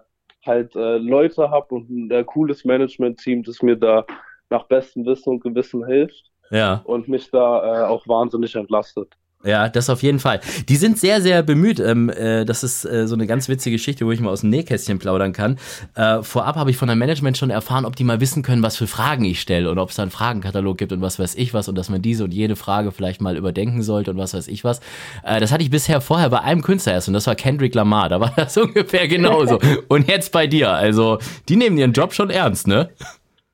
halt 0.47 0.75
äh, 0.75 0.97
Leute 0.97 1.51
habe 1.51 1.75
und 1.75 1.89
ein 1.89 2.11
äh, 2.11 2.23
cooles 2.23 2.65
Management-Team, 2.65 3.43
das 3.43 3.61
mir 3.61 3.75
da 3.75 4.05
nach 4.49 4.63
bestem 4.63 5.05
Wissen 5.05 5.29
und 5.31 5.43
Gewissen 5.43 5.85
hilft. 5.85 6.31
Ja. 6.49 6.81
Und 6.85 7.07
mich 7.07 7.29
da 7.29 7.83
äh, 7.83 7.87
auch 7.87 8.07
wahnsinnig 8.07 8.55
entlastet. 8.55 9.13
Ja, 9.43 9.69
das 9.69 9.89
auf 9.89 10.01
jeden 10.01 10.19
Fall. 10.19 10.41
Die 10.67 10.75
sind 10.77 10.97
sehr, 10.97 11.21
sehr 11.21 11.43
bemüht. 11.43 11.79
Ähm, 11.79 12.09
äh, 12.09 12.43
das 12.43 12.63
ist 12.63 12.85
äh, 12.85 13.07
so 13.07 13.13
eine 13.13 13.27
ganz 13.27 13.47
witzige 13.47 13.75
Geschichte, 13.75 14.05
wo 14.05 14.11
ich 14.11 14.19
mal 14.19 14.31
aus 14.31 14.41
dem 14.41 14.49
Nähkästchen 14.49 14.97
plaudern 14.97 15.31
kann. 15.31 15.57
Äh, 15.95 16.23
vorab 16.23 16.55
habe 16.55 16.71
ich 16.71 16.77
von 16.77 16.89
einem 16.89 16.97
Management 16.97 17.37
schon 17.37 17.51
erfahren, 17.51 17.85
ob 17.85 17.95
die 17.95 18.03
mal 18.03 18.19
wissen 18.19 18.41
können, 18.41 18.63
was 18.63 18.77
für 18.77 18.87
Fragen 18.87 19.25
ich 19.25 19.39
stelle 19.39 19.69
und 19.69 19.77
ob 19.77 19.89
es 19.89 19.95
da 19.95 20.01
einen 20.01 20.11
Fragenkatalog 20.11 20.77
gibt 20.79 20.91
und 20.91 21.01
was 21.01 21.19
weiß 21.19 21.35
ich 21.35 21.53
was 21.53 21.69
und 21.69 21.77
dass 21.77 21.89
man 21.89 22.01
diese 22.01 22.23
und 22.23 22.33
jede 22.33 22.55
Frage 22.55 22.91
vielleicht 22.91 23.21
mal 23.21 23.37
überdenken 23.37 23.83
sollte 23.83 24.09
und 24.09 24.17
was 24.17 24.33
weiß 24.33 24.47
ich 24.47 24.63
was. 24.63 24.79
Äh, 25.23 25.39
das 25.39 25.51
hatte 25.51 25.63
ich 25.63 25.69
bisher 25.69 26.01
vorher 26.01 26.31
bei 26.31 26.41
einem 26.41 26.63
Künstler 26.63 26.93
erst 26.93 27.07
und 27.07 27.13
das 27.13 27.27
war 27.27 27.35
Kendrick 27.35 27.75
Lamar. 27.75 28.09
Da 28.09 28.19
war 28.19 28.33
das 28.35 28.57
ungefähr 28.57 29.07
genauso. 29.07 29.59
und 29.87 30.07
jetzt 30.07 30.31
bei 30.31 30.47
dir. 30.47 30.71
Also, 30.71 31.19
die 31.47 31.57
nehmen 31.57 31.77
ihren 31.77 31.93
Job 31.93 32.13
schon 32.13 32.31
ernst, 32.31 32.67
ne? 32.67 32.89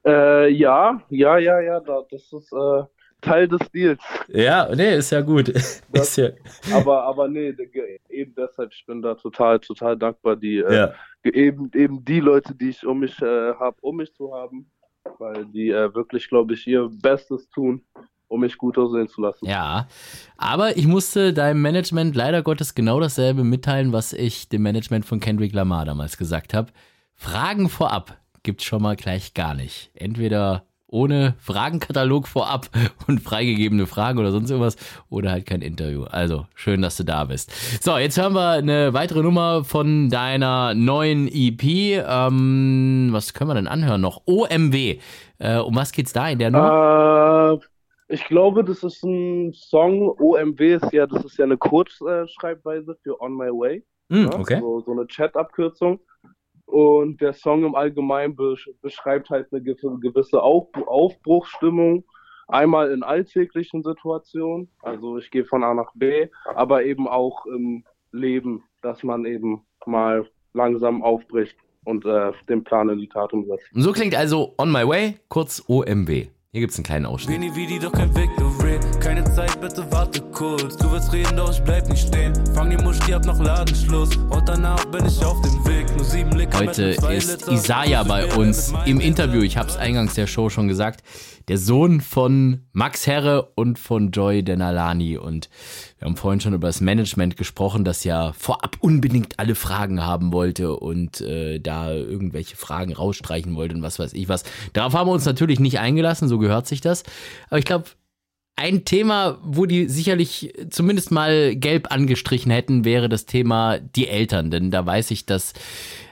Äh, 0.06 0.50
ja, 0.50 1.02
ja, 1.10 1.38
ja, 1.38 1.60
ja. 1.60 1.82
Das 1.82 2.32
ist 2.32 2.54
äh, 2.54 2.84
Teil 3.24 3.48
des 3.48 3.60
Deals. 3.72 4.02
Ja, 4.28 4.70
nee, 4.76 4.98
ist 4.98 5.12
ja 5.12 5.22
gut. 5.22 5.54
Das, 5.54 5.82
ist 5.94 6.18
ja... 6.18 6.30
Aber, 6.74 7.04
aber 7.04 7.28
nee, 7.28 7.56
eben 8.10 8.36
deshalb, 8.36 8.72
ich 8.74 8.86
bin 8.86 9.02
da 9.02 9.16
total, 9.16 9.60
total 9.60 9.98
dankbar, 9.98 10.36
die 10.36 10.58
äh, 10.58 10.76
ja. 10.76 10.94
eben, 11.24 11.72
eben 11.74 12.04
die 12.06 12.20
Leute, 12.20 12.54
die 12.54 12.70
ich 12.70 12.86
um 12.86 13.00
mich 13.00 13.20
äh, 13.22 13.54
habe, 13.56 13.78
um 13.82 13.98
mich 13.98 14.14
zu 14.14 14.34
haben, 14.34 14.70
weil 15.20 15.46
die 15.46 15.70
äh, 15.70 15.94
wirklich, 15.96 16.28
glaube 16.28 16.54
ich, 16.54 16.68
ihr 16.68 16.90
Bestes 17.02 17.50
tun, 17.50 17.82
um 18.28 18.42
mich 18.42 18.58
gut 18.58 18.78
aussehen 18.78 19.08
zu 19.08 19.22
lassen. 19.22 19.46
Ja, 19.46 19.88
aber 20.38 20.78
ich 20.78 20.88
musste 20.88 21.34
deinem 21.34 21.62
Management 21.62 22.16
leider 22.16 22.44
Gottes 22.44 22.76
genau 22.76 23.00
dasselbe 23.00 23.44
mitteilen, 23.44 23.94
was 23.94 24.14
ich 24.14 24.50
dem 24.50 24.64
Management 24.64 25.06
von 25.06 25.20
Kendrick 25.20 25.54
Lamar 25.54 25.86
damals 25.86 26.18
gesagt 26.18 26.54
habe. 26.54 26.72
Fragen 27.16 27.70
vorab 27.70 28.18
gibt's 28.44 28.66
schon 28.66 28.82
mal 28.82 28.96
gleich 28.96 29.34
gar 29.34 29.54
nicht. 29.54 29.92
Entweder 29.94 30.66
ohne 30.94 31.36
Fragenkatalog 31.40 32.28
vorab 32.28 32.68
und 33.08 33.20
freigegebene 33.20 33.88
Fragen 33.88 34.20
oder 34.20 34.32
sonst 34.32 34.50
irgendwas 34.50 34.78
oder 35.10 35.32
halt 35.32 35.46
kein 35.46 35.62
Interview. 35.62 36.04
Also 36.04 36.46
schön, 36.56 36.82
dass 36.82 36.98
du 36.98 37.04
da 37.04 37.26
bist. 37.26 37.52
So, 37.84 37.98
jetzt 37.98 38.18
hören 38.22 38.34
wir 38.34 38.52
eine 38.52 38.94
weitere 38.94 39.24
Nummer 39.24 39.64
von 39.64 40.10
deiner 40.10 40.74
neuen 40.74 41.28
EP. 41.28 41.64
Ähm, 42.08 43.10
was 43.12 43.34
können 43.34 43.50
wir 43.50 43.56
denn 43.56 43.68
anhören 43.68 44.02
noch? 44.02 44.22
OMW. 44.26 45.00
Äh, 45.40 45.58
um 45.58 45.76
was 45.76 45.92
geht's 45.92 46.14
da 46.14 46.30
in 46.30 46.40
der 46.40 46.52
Nummer? 46.52 47.60
Äh, 47.60 48.14
ich 48.14 48.26
glaube, 48.26 48.64
das 48.64 48.84
ist 48.84 49.04
ein 49.04 49.54
Song. 49.54 50.10
OMW 50.20 50.76
ist 50.76 50.94
ja, 50.94 51.08
das 51.08 51.26
ist 51.26 51.38
ja 51.38 51.46
eine 51.46 51.58
Kurzschreibweise 51.58 52.96
für 53.02 53.20
On 53.20 53.36
My 53.36 53.48
Way. 53.48 53.84
Mm, 54.10 54.28
okay. 54.28 54.60
So, 54.60 54.82
so 54.82 54.92
eine 54.92 55.08
Chat-Abkürzung. 55.08 56.00
Und 56.66 57.22
der 57.22 57.34
Song 57.34 57.66
im 57.66 57.76
Allgemeinen 57.76 58.36
beschreibt 58.82 59.30
halt 59.30 59.52
eine 59.52 59.62
gewisse 59.62 60.42
Aufbruchsstimmung. 60.42 62.06
Einmal 62.48 62.92
in 62.92 63.04
alltäglichen 63.04 63.84
Situationen, 63.84 64.70
also 64.82 65.18
ich 65.18 65.32
gehe 65.32 65.46
von 65.46 65.64
A 65.64 65.74
nach 65.74 65.92
B, 65.96 66.28
aber 66.56 66.84
eben 66.84 67.08
auch 67.08 67.46
im 67.46 67.86
Leben, 68.12 68.64
dass 68.82 69.02
man 69.04 69.26
eben 69.26 69.66
mal 69.86 70.28
langsam 70.54 71.04
aufbricht 71.04 71.56
und 71.86 72.06
äh, 72.06 72.32
den 72.50 72.64
Plan 72.64 72.90
in 72.90 73.00
die 73.00 73.10
Tat 73.10 73.34
umsetzt. 73.34 73.66
So 73.74 73.92
klingt 73.92 74.16
also 74.16 74.54
On 74.58 74.72
My 74.72 74.88
Way, 74.88 75.16
kurz 75.30 75.64
OMW. 75.68 76.28
Hier 76.52 76.62
gibt's 76.62 76.78
einen 76.78 76.86
kleinen 76.86 77.06
Ausschnitt. 77.06 77.42
Vini, 77.42 77.56
Vidi, 77.56 77.80
doch 77.80 77.92
kein 77.92 78.14
Victory. 78.74 79.00
Keine 79.00 79.24
Zeit, 79.36 79.60
bitte 79.60 79.86
warte 79.92 80.22
kurz. 80.32 80.78
Du 80.78 80.92
willst 80.92 81.12
reden, 81.14 81.36
doch 81.38 81.52
ich 81.52 81.62
bleib 81.62 81.88
nicht 81.90 82.08
stehen. 82.08 82.34
Fang 82.54 82.70
die 82.70 82.78
Muschti 82.78 83.14
ab 83.14 83.26
nach 83.26 83.40
Ladenschluss. 83.40 84.16
Und 84.16 84.48
danach 84.48 84.84
bin 84.86 85.06
ich 85.06 85.24
auf 85.24 85.42
dem 85.42 85.66
Weg. 85.66 85.86
Nur 85.96 86.06
sieben 86.06 86.32
Licker 86.32 86.60
Heute 86.60 86.84
ist 86.84 87.48
Isaiah 87.50 88.04
bei 88.04 88.26
uns 88.36 88.74
im 88.86 89.00
Interview. 89.00 89.42
Ich 89.42 89.58
hab's 89.58 89.78
eingangs 89.78 90.16
der 90.16 90.28
Show 90.28 90.50
schon 90.50 90.68
gesagt 90.68 91.04
der 91.48 91.58
Sohn 91.58 92.02
von 92.02 92.62
Max 92.72 93.06
Herre 93.06 93.52
und 93.56 93.78
von 93.78 94.12
Joy 94.12 94.44
Denalani. 94.44 95.18
Und 95.18 95.50
wir 96.00 96.08
haben 96.08 96.16
vorhin 96.16 96.40
schon 96.40 96.54
über 96.54 96.68
das 96.68 96.82
Management 96.82 97.38
gesprochen, 97.38 97.84
das 97.84 98.04
ja 98.04 98.34
vorab 98.34 98.78
unbedingt 98.80 99.40
alle 99.40 99.56
Fragen 99.56 100.02
haben 100.02 100.32
wollte 100.32 100.76
und 100.76 101.22
äh, 101.22 101.60
da 101.60 101.94
irgendwelche 101.94 102.56
Fragen 102.56 102.94
rausstreichen 102.94 103.56
wollte 103.56 103.76
und 103.76 103.82
was 103.82 104.00
weiß 104.00 104.14
ich 104.14 104.30
was. 104.30 104.44
Darauf 104.74 104.94
haben 104.94 105.08
wir 105.08 105.14
uns 105.14 105.26
natürlich 105.26 105.60
nicht 105.60 105.80
eingelassen, 105.80 106.28
so 106.28 106.40
gehört 106.40 106.68
sich 106.68 106.82
das. 106.82 107.04
Aber 107.50 107.60
ich 107.60 107.66
glaube, 107.66 107.86
ein 108.56 108.86
Thema, 108.86 109.40
wo 109.44 109.66
die 109.66 109.88
sicherlich 109.88 110.54
zumindest 110.70 111.12
mal 111.12 111.56
gelb 111.56 111.92
angestrichen 111.92 112.52
hätten, 112.52 112.86
wäre 112.86 113.10
das 113.10 113.26
Thema 113.26 113.80
die 113.80 114.08
Eltern. 114.08 114.52
Denn 114.52 114.72
da 114.72 114.86
weiß 114.86 115.12
ich, 115.12 115.26
dass 115.26 115.54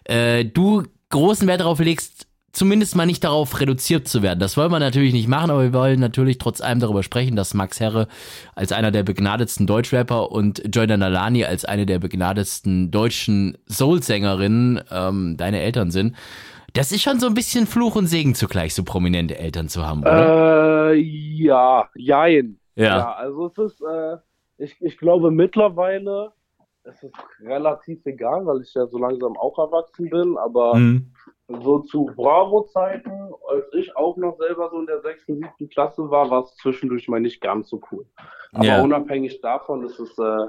äh, 0.05 0.43
du 0.45 0.83
großen 1.09 1.47
Wert 1.47 1.61
darauf 1.61 1.79
legst, 1.79 2.27
zumindest 2.51 2.95
mal 2.95 3.05
nicht 3.05 3.23
darauf 3.23 3.59
reduziert 3.59 4.07
zu 4.07 4.21
werden. 4.21 4.39
Das 4.39 4.57
wollen 4.57 4.71
wir 4.71 4.79
natürlich 4.79 5.13
nicht 5.13 5.27
machen, 5.27 5.51
aber 5.51 5.63
wir 5.63 5.73
wollen 5.73 5.99
natürlich 5.99 6.37
trotz 6.37 6.61
allem 6.61 6.79
darüber 6.79 7.03
sprechen, 7.03 7.35
dass 7.35 7.53
Max 7.53 7.79
Herre 7.79 8.07
als 8.55 8.71
einer 8.71 8.91
der 8.91 9.03
begnadetsten 9.03 9.67
Deutschrapper 9.67 10.31
und 10.31 10.61
Joyner 10.73 10.97
Nalani 10.97 11.45
als 11.45 11.63
eine 11.63 11.85
der 11.85 11.99
begnadetsten 11.99 12.91
deutschen 12.91 13.57
Soul-Sängerinnen 13.69 14.81
ähm, 14.91 15.37
deine 15.37 15.61
Eltern 15.61 15.91
sind. 15.91 16.15
Das 16.73 16.91
ist 16.91 17.01
schon 17.01 17.19
so 17.19 17.27
ein 17.27 17.33
bisschen 17.33 17.67
Fluch 17.67 17.95
und 17.95 18.07
Segen 18.07 18.35
zugleich, 18.35 18.73
so 18.73 18.83
prominente 18.83 19.37
Eltern 19.37 19.67
zu 19.67 19.85
haben, 19.85 20.01
oder? 20.01 20.91
Äh, 20.91 20.95
ja, 20.95 21.89
jein. 21.95 22.59
Ja. 22.75 22.97
ja 22.97 23.13
also 23.13 23.47
es 23.47 23.57
ist, 23.57 23.81
äh, 23.81 24.17
ich, 24.57 24.75
ich 24.81 24.97
glaube 24.97 25.31
mittlerweile, 25.31 26.31
es 26.83 27.03
ist 27.03 27.13
relativ 27.41 28.05
egal, 28.05 28.45
weil 28.45 28.61
ich 28.61 28.73
ja 28.73 28.87
so 28.87 28.97
langsam 28.97 29.37
auch 29.37 29.57
erwachsen 29.59 30.09
bin, 30.09 30.37
aber 30.37 30.75
mhm 30.75 31.11
so 31.59 31.79
zu 31.79 32.05
Bravo-Zeiten, 32.15 33.31
als 33.49 33.65
ich 33.73 33.95
auch 33.95 34.17
noch 34.17 34.37
selber 34.37 34.69
so 34.71 34.79
in 34.79 34.85
der 34.85 35.01
sechsten, 35.01 35.37
siebten 35.37 35.69
Klasse 35.69 36.09
war, 36.09 36.29
war 36.29 36.43
es 36.43 36.55
zwischendurch 36.55 37.07
mal 37.07 37.19
nicht 37.19 37.41
ganz 37.41 37.69
so 37.69 37.81
cool. 37.91 38.05
Aber 38.53 38.65
ja. 38.65 38.81
unabhängig 38.81 39.41
davon 39.41 39.83
ist 39.83 39.99
es 39.99 40.17
äh, 40.17 40.47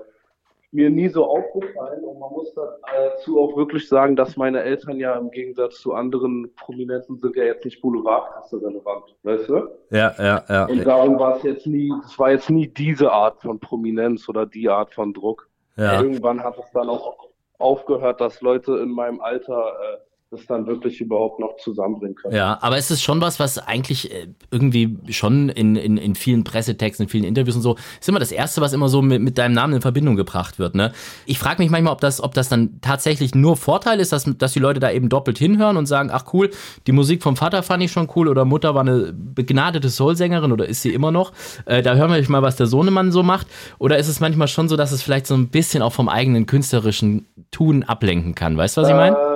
mir 0.73 0.89
nie 0.89 1.09
so 1.09 1.27
aufgefallen 1.27 2.03
und 2.03 2.19
man 2.19 2.33
muss 2.33 2.53
dazu 2.55 3.39
auch 3.39 3.57
wirklich 3.57 3.87
sagen, 3.89 4.17
dass 4.17 4.37
meine 4.37 4.63
Eltern 4.63 4.99
ja 4.99 5.17
im 5.17 5.31
Gegensatz 5.31 5.81
zu 5.81 5.93
anderen 5.93 6.51
Prominenten 6.57 7.19
sind 7.19 7.37
ja 7.37 7.45
jetzt 7.45 7.65
nicht 7.65 7.83
Boulevardkasse 7.83 8.61
relevant, 8.61 9.15
weißt 9.23 9.49
du? 9.51 9.69
Ja, 9.91 10.15
ja, 10.19 10.45
ja. 10.49 10.65
Und 10.67 10.85
darum 10.85 11.19
war 11.19 11.37
es 11.37 11.43
jetzt 11.43 11.67
nie, 11.67 11.93
es 12.05 12.19
war 12.19 12.31
jetzt 12.31 12.49
nie 12.49 12.67
diese 12.67 13.13
Art 13.13 13.43
von 13.43 13.61
Prominenz 13.61 14.29
oder 14.29 14.47
die 14.47 14.69
Art 14.69 14.95
von 14.95 15.13
Druck. 15.13 15.49
Ja. 15.77 16.01
Irgendwann 16.01 16.43
hat 16.43 16.59
es 16.59 16.71
dann 16.73 16.89
auch 16.89 17.29
aufgehört, 17.59 18.21
dass 18.21 18.41
Leute 18.41 18.79
in 18.79 18.91
meinem 18.91 19.21
Alter 19.21 19.75
äh, 19.79 19.99
das 20.33 20.47
dann 20.47 20.67
wirklich 20.67 21.01
überhaupt 21.01 21.41
noch 21.41 21.57
zusammenbringen 21.59 22.17
können. 22.17 22.35
Ja, 22.35 22.59
aber 22.63 22.79
es 22.79 22.91
ist 22.91 23.03
schon 23.03 23.21
was, 23.21 23.39
was 23.39 23.59
eigentlich 23.59 24.11
äh, 24.11 24.29
irgendwie 24.51 24.97
schon 25.11 25.51
in, 25.51 25.77
in, 25.77 25.99
in 25.99 26.15
vielen 26.15 26.43
Pressetexten, 26.43 27.05
in 27.05 27.11
vielen 27.11 27.25
Interviews 27.25 27.55
und 27.55 27.61
so, 27.61 27.77
ist 28.01 28.09
immer 28.09 28.19
das 28.19 28.33
Erste, 28.33 28.63
was 28.63 28.73
immer 28.73 28.89
so 28.89 29.03
mit, 29.03 29.21
mit 29.21 29.37
deinem 29.37 29.53
Namen 29.53 29.75
in 29.75 29.83
Verbindung 29.83 30.17
gebracht 30.17 30.59
wird. 30.59 30.75
Ne? 30.75 30.93
Ich 31.27 31.39
frage 31.39 31.61
mich 31.63 31.71
manchmal, 31.71 31.93
ob 31.93 32.01
das, 32.01 32.23
ob 32.23 32.33
das 32.33 32.49
dann 32.49 32.81
tatsächlich 32.81 33.35
nur 33.35 33.59
Vorteil 33.59 34.01
ist, 34.01 34.13
dass, 34.13 34.25
dass 34.39 34.55
die 34.55 34.59
Leute 34.59 34.81
da 34.81 34.91
eben 34.91 35.11
doppelt 35.11 35.37
hinhören 35.37 35.77
und 35.77 35.85
sagen, 35.85 36.09
ach 36.11 36.25
cool, 36.33 36.51
die 36.87 36.93
Musik 36.93 37.23
vom 37.23 37.37
Vater 37.37 37.63
fand 37.63 37.83
ich 37.83 37.93
schon 37.93 38.09
cool 38.17 38.27
oder 38.27 38.47
Mutter 38.47 38.75
war 38.75 38.81
eine 38.81 39.13
begnadete 39.13 39.91
Soulsängerin 39.91 40.51
oder 40.51 40.67
ist 40.67 40.81
sie 40.81 40.95
immer 40.95 41.13
noch. 41.13 41.33
Äh, 41.67 41.83
da 41.83 41.95
hören 41.95 42.11
wir 42.11 42.31
mal, 42.31 42.41
was 42.41 42.57
der 42.57 42.67
Sohnemann 42.67 43.13
so 43.13 43.23
macht. 43.23 43.49
Oder 43.79 43.99
ist 43.99 44.09
es 44.09 44.21
manchmal 44.21 44.49
schon 44.49 44.71
so, 44.71 44.77
dass 44.77 44.93
es 44.93 45.03
vielleicht 45.03 45.27
so 45.27 45.35
ein 45.35 45.49
bisschen 45.49 45.83
auch 45.83 45.93
vom 45.93 46.09
eigenen 46.09 46.47
künstlerischen 46.47 47.27
Tun 47.51 47.83
ablenken 47.83 48.35
kann? 48.35 48.57
Weißt 48.57 48.79
du, 48.79 48.81
was 48.81 48.89
ich 48.89 48.95
meine? 48.95 49.15
Äh, 49.15 49.32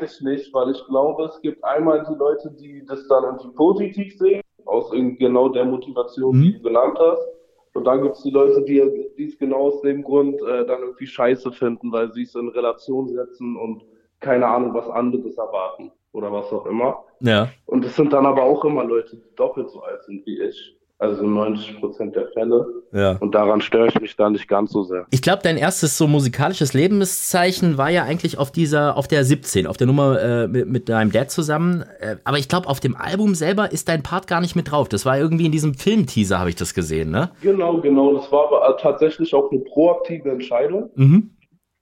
eigentlich 0.00 0.20
nicht, 0.20 0.54
weil 0.54 0.70
ich 0.70 0.84
glaube, 0.86 1.24
es 1.24 1.40
gibt 1.40 1.62
einmal 1.64 2.04
die 2.08 2.14
Leute, 2.14 2.50
die 2.58 2.84
das 2.86 3.06
dann 3.08 3.24
irgendwie 3.24 3.50
positiv 3.54 4.18
sehen, 4.18 4.42
aus 4.66 4.90
genau 4.90 5.48
der 5.48 5.64
Motivation, 5.64 6.36
mhm. 6.36 6.42
die 6.42 6.52
du 6.54 6.62
genannt 6.62 6.98
hast. 6.98 7.28
Und 7.72 7.84
dann 7.84 8.02
gibt 8.02 8.16
es 8.16 8.22
die 8.22 8.30
Leute, 8.30 8.62
die, 8.62 8.82
die 9.16 9.26
es 9.26 9.38
genau 9.38 9.68
aus 9.68 9.80
dem 9.82 10.02
Grund 10.02 10.40
äh, 10.42 10.66
dann 10.66 10.80
irgendwie 10.82 11.06
scheiße 11.06 11.52
finden, 11.52 11.92
weil 11.92 12.12
sie 12.12 12.22
es 12.22 12.34
in 12.34 12.48
Relation 12.48 13.08
setzen 13.08 13.56
und 13.56 13.84
keine 14.18 14.46
Ahnung, 14.46 14.74
was 14.74 14.88
anderes 14.88 15.36
erwarten 15.38 15.92
oder 16.12 16.32
was 16.32 16.52
auch 16.52 16.66
immer. 16.66 17.04
Ja. 17.20 17.48
Und 17.66 17.84
es 17.84 17.94
sind 17.94 18.12
dann 18.12 18.26
aber 18.26 18.42
auch 18.42 18.64
immer 18.64 18.84
Leute, 18.84 19.16
die 19.16 19.34
doppelt 19.36 19.70
so 19.70 19.82
alt 19.82 20.02
sind 20.04 20.26
wie 20.26 20.40
ich 20.42 20.76
also 21.00 21.22
90 21.26 21.80
Prozent 21.80 22.14
der 22.14 22.28
Fälle. 22.28 22.66
Ja. 22.92 23.16
Und 23.20 23.34
daran 23.34 23.60
störe 23.60 23.88
ich 23.88 24.00
mich 24.00 24.16
da 24.16 24.28
nicht 24.28 24.48
ganz 24.48 24.72
so 24.72 24.82
sehr. 24.82 25.06
Ich 25.10 25.22
glaube, 25.22 25.40
dein 25.42 25.56
erstes 25.56 25.96
so 25.96 26.06
musikalisches 26.06 26.74
Lebenszeichen 26.74 27.78
war 27.78 27.90
ja 27.90 28.04
eigentlich 28.04 28.38
auf 28.38 28.52
dieser, 28.52 28.96
auf 28.96 29.08
der 29.08 29.24
17, 29.24 29.66
auf 29.66 29.76
der 29.78 29.86
Nummer 29.86 30.20
äh, 30.20 30.46
mit, 30.46 30.68
mit 30.68 30.88
deinem 30.88 31.10
Dad 31.10 31.30
zusammen. 31.30 31.84
Äh, 32.00 32.16
aber 32.24 32.38
ich 32.38 32.48
glaube, 32.48 32.68
auf 32.68 32.80
dem 32.80 32.96
Album 32.96 33.34
selber 33.34 33.72
ist 33.72 33.88
dein 33.88 34.02
Part 34.02 34.26
gar 34.26 34.40
nicht 34.40 34.56
mit 34.56 34.70
drauf. 34.70 34.88
Das 34.88 35.06
war 35.06 35.18
irgendwie 35.18 35.46
in 35.46 35.52
diesem 35.52 35.74
Filmteaser, 35.74 36.38
habe 36.38 36.50
ich 36.50 36.56
das 36.56 36.74
gesehen, 36.74 37.10
ne? 37.10 37.30
Genau, 37.40 37.80
genau. 37.80 38.14
Das 38.14 38.30
war 38.30 38.46
aber 38.48 38.76
tatsächlich 38.76 39.34
auch 39.34 39.50
eine 39.50 39.60
proaktive 39.60 40.30
Entscheidung. 40.30 40.90
Mhm 40.96 41.30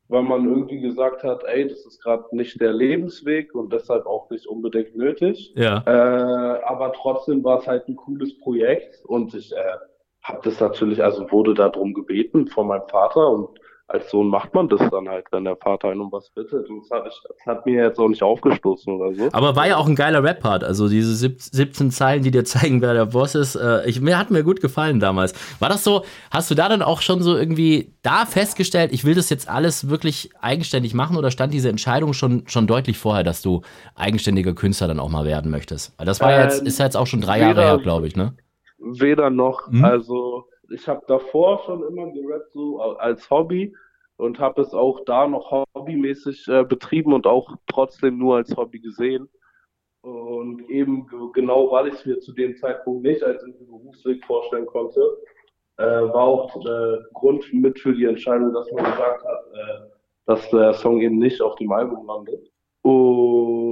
weil 0.08 0.22
man 0.22 0.48
irgendwie 0.48 0.80
gesagt 0.80 1.22
hat, 1.22 1.44
ey, 1.44 1.68
das 1.68 1.84
ist 1.84 2.02
gerade 2.02 2.24
nicht 2.34 2.60
der 2.60 2.72
Lebensweg 2.72 3.54
und 3.54 3.72
deshalb 3.72 4.06
auch 4.06 4.28
nicht 4.30 4.46
unbedingt 4.46 4.96
nötig. 4.96 5.52
Ja. 5.54 5.82
Äh, 5.86 6.62
aber 6.64 6.92
trotzdem 6.92 7.44
war 7.44 7.58
es 7.58 7.66
halt 7.66 7.88
ein 7.88 7.96
cooles 7.96 8.38
Projekt 8.40 9.04
und 9.04 9.34
ich 9.34 9.52
äh, 9.52 9.76
habe 10.22 10.40
das 10.44 10.60
natürlich, 10.60 11.02
also 11.02 11.30
wurde 11.30 11.54
darum 11.54 11.94
gebeten 11.94 12.46
von 12.48 12.68
meinem 12.68 12.88
Vater 12.88 13.28
und 13.28 13.58
als 13.88 14.10
Sohn 14.10 14.28
macht 14.28 14.54
man 14.54 14.68
das 14.68 14.82
dann 14.90 15.08
halt, 15.08 15.26
wenn 15.30 15.44
der 15.44 15.56
Vater 15.56 15.88
einen 15.88 16.02
um 16.02 16.12
was 16.12 16.28
bittet. 16.30 16.68
Und 16.68 16.82
das 16.82 16.90
hat, 16.90 17.06
ich, 17.08 17.20
das 17.26 17.46
hat 17.46 17.64
mir 17.64 17.84
jetzt 17.84 17.98
auch 17.98 18.08
nicht 18.08 18.22
aufgestoßen 18.22 18.92
oder 18.92 19.14
so. 19.14 19.28
Aber 19.32 19.56
war 19.56 19.66
ja 19.66 19.78
auch 19.78 19.88
ein 19.88 19.96
geiler 19.96 20.22
Rap-Part. 20.22 20.62
Also 20.62 20.90
diese 20.90 21.14
17 21.14 21.90
Zeilen, 21.90 22.22
die 22.22 22.30
dir 22.30 22.44
zeigen, 22.44 22.82
wer 22.82 22.92
der 22.92 23.06
Boss 23.06 23.34
ist. 23.34 23.56
Äh, 23.56 23.88
ich, 23.88 24.02
mir 24.02 24.18
hat 24.18 24.30
mir 24.30 24.44
gut 24.44 24.60
gefallen 24.60 25.00
damals. 25.00 25.32
War 25.58 25.70
das 25.70 25.84
so, 25.84 26.04
hast 26.30 26.50
du 26.50 26.54
da 26.54 26.68
dann 26.68 26.82
auch 26.82 27.00
schon 27.00 27.22
so 27.22 27.34
irgendwie 27.34 27.94
da 28.02 28.26
festgestellt, 28.26 28.92
ich 28.92 29.06
will 29.06 29.14
das 29.14 29.30
jetzt 29.30 29.48
alles 29.48 29.88
wirklich 29.88 30.30
eigenständig 30.38 30.92
machen 30.92 31.16
oder 31.16 31.30
stand 31.30 31.54
diese 31.54 31.70
Entscheidung 31.70 32.12
schon, 32.12 32.46
schon 32.46 32.66
deutlich 32.66 32.98
vorher, 32.98 33.24
dass 33.24 33.40
du 33.40 33.62
eigenständiger 33.94 34.54
Künstler 34.54 34.88
dann 34.88 35.00
auch 35.00 35.08
mal 35.08 35.24
werden 35.24 35.50
möchtest? 35.50 35.98
Weil 35.98 36.04
das 36.04 36.20
war 36.20 36.32
ja 36.32 36.42
jetzt, 36.42 36.60
ähm, 36.60 36.66
ist 36.66 36.78
ja 36.78 36.84
jetzt 36.84 36.96
auch 36.96 37.06
schon 37.06 37.22
drei 37.22 37.40
Jahre 37.40 37.62
her, 37.62 37.78
glaube 37.78 38.06
ich, 38.06 38.16
ne? 38.16 38.34
Weder 38.78 39.30
noch. 39.30 39.70
Mhm. 39.70 39.84
Also 39.84 40.44
ich 40.70 40.86
habe 40.88 41.02
davor 41.06 41.62
schon 41.64 41.82
immer 41.84 42.10
gerappt, 42.12 42.52
so 42.52 42.80
als 42.80 43.28
Hobby 43.30 43.74
und 44.16 44.38
habe 44.38 44.62
es 44.62 44.74
auch 44.74 45.04
da 45.04 45.26
noch 45.26 45.66
hobbymäßig 45.74 46.48
äh, 46.48 46.64
betrieben 46.64 47.12
und 47.12 47.26
auch 47.26 47.56
trotzdem 47.66 48.18
nur 48.18 48.36
als 48.36 48.56
Hobby 48.56 48.80
gesehen. 48.80 49.28
Und 50.02 50.68
eben 50.70 51.06
genau, 51.32 51.70
weil 51.70 51.88
ich 51.88 51.94
es 51.94 52.06
mir 52.06 52.18
zu 52.20 52.32
dem 52.32 52.56
Zeitpunkt 52.56 53.02
nicht 53.02 53.22
als 53.22 53.44
Berufsweg 53.66 54.24
vorstellen 54.24 54.66
konnte, 54.66 55.00
äh, 55.76 55.84
war 55.84 56.22
auch 56.22 56.60
der 56.62 57.06
Grund 57.14 57.52
mit 57.52 57.78
für 57.78 57.94
die 57.94 58.04
Entscheidung, 58.04 58.52
dass 58.52 58.70
man 58.72 58.84
gesagt 58.84 59.24
hat, 59.24 59.44
äh, 59.52 59.90
dass 60.26 60.50
der 60.50 60.74
Song 60.74 61.00
eben 61.00 61.18
nicht 61.18 61.40
auf 61.40 61.54
dem 61.56 61.72
Album 61.72 62.06
landet. 62.06 62.50
Und 62.82 63.67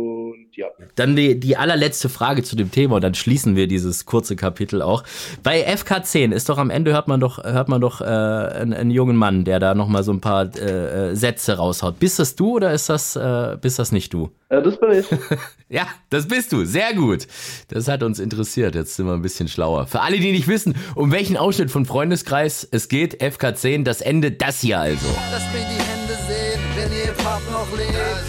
ja. 0.56 0.66
Dann 0.94 1.16
die, 1.16 1.38
die 1.38 1.56
allerletzte 1.56 2.08
Frage 2.08 2.42
zu 2.42 2.56
dem 2.56 2.70
Thema 2.70 2.96
und 2.96 3.04
dann 3.04 3.14
schließen 3.14 3.56
wir 3.56 3.66
dieses 3.66 4.06
kurze 4.06 4.36
Kapitel 4.36 4.82
auch. 4.82 5.04
Bei 5.42 5.66
FK10 5.66 6.32
ist 6.32 6.48
doch 6.48 6.58
am 6.58 6.70
Ende 6.70 6.92
hört 6.92 7.08
man 7.08 7.20
doch, 7.20 7.42
hört 7.42 7.68
man 7.68 7.80
doch 7.80 8.00
äh, 8.00 8.04
einen, 8.04 8.72
einen 8.72 8.90
jungen 8.90 9.16
Mann, 9.16 9.44
der 9.44 9.60
da 9.60 9.74
nochmal 9.74 10.02
so 10.02 10.12
ein 10.12 10.20
paar 10.20 10.44
äh, 10.56 11.14
Sätze 11.14 11.56
raushaut. 11.56 11.98
Bist 11.98 12.18
das 12.18 12.36
du 12.36 12.56
oder 12.56 12.72
ist 12.72 12.88
das, 12.88 13.16
äh, 13.16 13.56
bist 13.60 13.78
das 13.78 13.92
nicht 13.92 14.12
du? 14.14 14.30
Ja, 14.50 14.60
das 14.60 14.78
bin 14.78 14.92
ich. 14.92 15.06
ja, 15.68 15.86
das 16.10 16.28
bist 16.28 16.52
du. 16.52 16.64
Sehr 16.64 16.94
gut. 16.94 17.26
Das 17.68 17.88
hat 17.88 18.02
uns 18.02 18.20
interessiert. 18.20 18.74
Jetzt 18.74 18.96
sind 18.96 19.06
wir 19.06 19.14
ein 19.14 19.22
bisschen 19.22 19.48
schlauer. 19.48 19.86
Für 19.86 20.02
alle, 20.02 20.18
die 20.18 20.32
nicht 20.32 20.48
wissen, 20.48 20.76
um 20.94 21.10
welchen 21.12 21.36
Ausschnitt 21.36 21.70
von 21.70 21.84
Freundeskreis 21.84 22.66
es 22.70 22.88
geht, 22.88 23.20
FK10, 23.20 23.82
das 23.82 24.00
Ende, 24.00 24.30
das 24.30 24.60
hier 24.60 24.80
also. 24.80 25.06
Lasst 25.30 25.52
mir 25.52 25.60
die 25.60 25.82
Hände 25.82 26.14
sehen, 26.26 26.60
wenn 26.76 26.92
ihr 26.92 27.12
Pap 27.12 27.42
noch 27.50 27.76
lebt. 27.76 28.25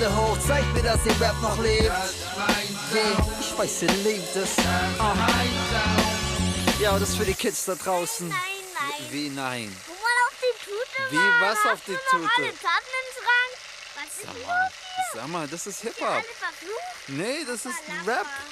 Hände 0.00 0.16
hoch, 0.16 0.38
zeigt 0.46 0.72
mir, 0.72 0.82
dass 0.82 1.04
ihr 1.04 1.20
Rap 1.20 1.38
noch 1.42 1.58
lebt. 1.58 1.84
Yeah, 1.84 3.26
ich 3.38 3.58
weiß, 3.58 3.82
ihr 3.82 3.92
lebt 3.92 4.34
es. 4.34 4.56
Oh. 4.98 5.02
Ja, 6.80 6.98
das 6.98 7.10
ist 7.10 7.18
für 7.18 7.26
die 7.26 7.34
Kids 7.34 7.66
da 7.66 7.74
draußen. 7.74 8.28
Nein, 8.30 8.38
nein. 8.74 9.10
Wie 9.10 9.28
nein? 9.28 9.76
Guck 9.86 9.96
mal 9.96 10.08
auf 10.26 10.34
die 10.40 10.56
Tute. 10.64 11.10
Wie 11.10 11.16
war. 11.18 11.50
was 11.50 11.72
auf 11.72 11.80
die 11.86 11.98
Tute? 12.10 12.54
Sag 14.22 14.36
mal, 14.46 14.70
sag 15.12 15.28
mal, 15.28 15.48
das 15.48 15.66
ist 15.66 15.80
Hip-Hop. 15.82 16.24
Nee, 17.08 17.44
das 17.46 17.66
ist 17.66 17.76
Rap. 18.06 18.24
Was 18.24 18.46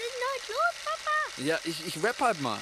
ist 0.00 0.14
denn 0.48 0.54
los, 0.54 0.74
Papa? 0.82 1.44
Ja, 1.44 1.58
ich, 1.64 1.86
ich 1.86 2.02
rap 2.02 2.18
halt 2.20 2.40
mal. 2.40 2.58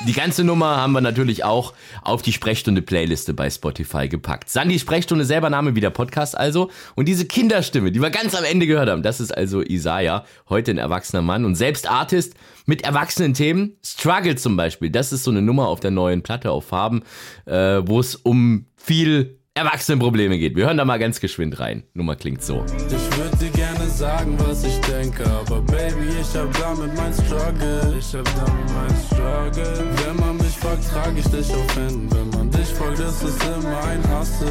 Die 0.00 0.12
ganze 0.12 0.44
Nummer 0.44 0.76
haben 0.76 0.92
wir 0.92 1.00
natürlich 1.00 1.44
auch 1.44 1.72
auf 2.02 2.20
die 2.20 2.32
Sprechstunde-Playliste 2.32 3.32
bei 3.32 3.48
Spotify 3.48 4.08
gepackt. 4.08 4.50
Sandy 4.50 4.78
Sprechstunde, 4.78 5.24
selber 5.24 5.48
Name 5.48 5.76
wie 5.76 5.80
der 5.80 5.90
Podcast 5.90 6.36
also. 6.36 6.70
Und 6.94 7.06
diese 7.08 7.24
Kinderstimme, 7.26 7.90
die 7.90 8.02
wir 8.02 8.10
ganz 8.10 8.34
am 8.34 8.44
Ende 8.44 8.66
gehört 8.66 8.90
haben, 8.90 9.02
das 9.02 9.20
ist 9.20 9.30
also 9.30 9.62
Isaiah, 9.62 10.24
heute 10.48 10.72
ein 10.72 10.78
erwachsener 10.78 11.22
Mann 11.22 11.44
und 11.44 11.54
selbst 11.54 11.88
Artist 11.88 12.34
mit 12.66 12.82
erwachsenen 12.82 13.32
Themen. 13.32 13.76
Struggle 13.82 14.36
zum 14.36 14.56
Beispiel, 14.56 14.90
das 14.90 15.12
ist 15.12 15.24
so 15.24 15.30
eine 15.30 15.42
Nummer 15.42 15.68
auf 15.68 15.80
der 15.80 15.90
neuen 15.92 16.22
Platte 16.22 16.50
auf 16.50 16.66
Farben, 16.66 17.02
äh, 17.46 17.80
wo 17.84 18.00
es 18.00 18.16
um 18.16 18.66
viel 18.76 19.38
Erwachsenenprobleme 19.54 20.38
geht. 20.38 20.56
Wir 20.56 20.66
hören 20.66 20.76
da 20.76 20.84
mal 20.84 20.98
ganz 20.98 21.20
geschwind 21.20 21.60
rein. 21.60 21.84
Nummer 21.94 22.16
klingt 22.16 22.42
so. 22.42 22.64
Ich 22.66 23.16
würde 23.16 23.36
dir 23.36 23.50
gerne 23.50 23.73
sagen, 23.94 24.36
was 24.38 24.64
ich 24.64 24.80
denke, 24.80 25.24
aber 25.24 25.60
Baby, 25.60 26.08
ich 26.20 26.36
hab 26.36 26.52
damit 26.58 26.96
mein 26.96 27.12
Struggle. 27.12 27.94
Ich 27.96 28.14
hab 28.14 28.24
damit 28.24 28.68
mein 28.74 28.96
Struggle. 29.06 29.84
Wenn 30.04 30.16
man 30.16 30.36
mich 30.36 30.58
fragt, 30.58 30.88
trage 30.90 31.20
ich 31.20 31.26
dich 31.26 31.54
auf 31.54 31.76
Händen. 31.76 32.08
Wenn 32.10 32.30
man 32.30 32.50
dich 32.50 32.68
fragt, 32.68 32.98
ist 32.98 33.22
es 33.22 33.36
immer 33.46 33.78
ein 33.84 34.02
Hassel. 34.10 34.48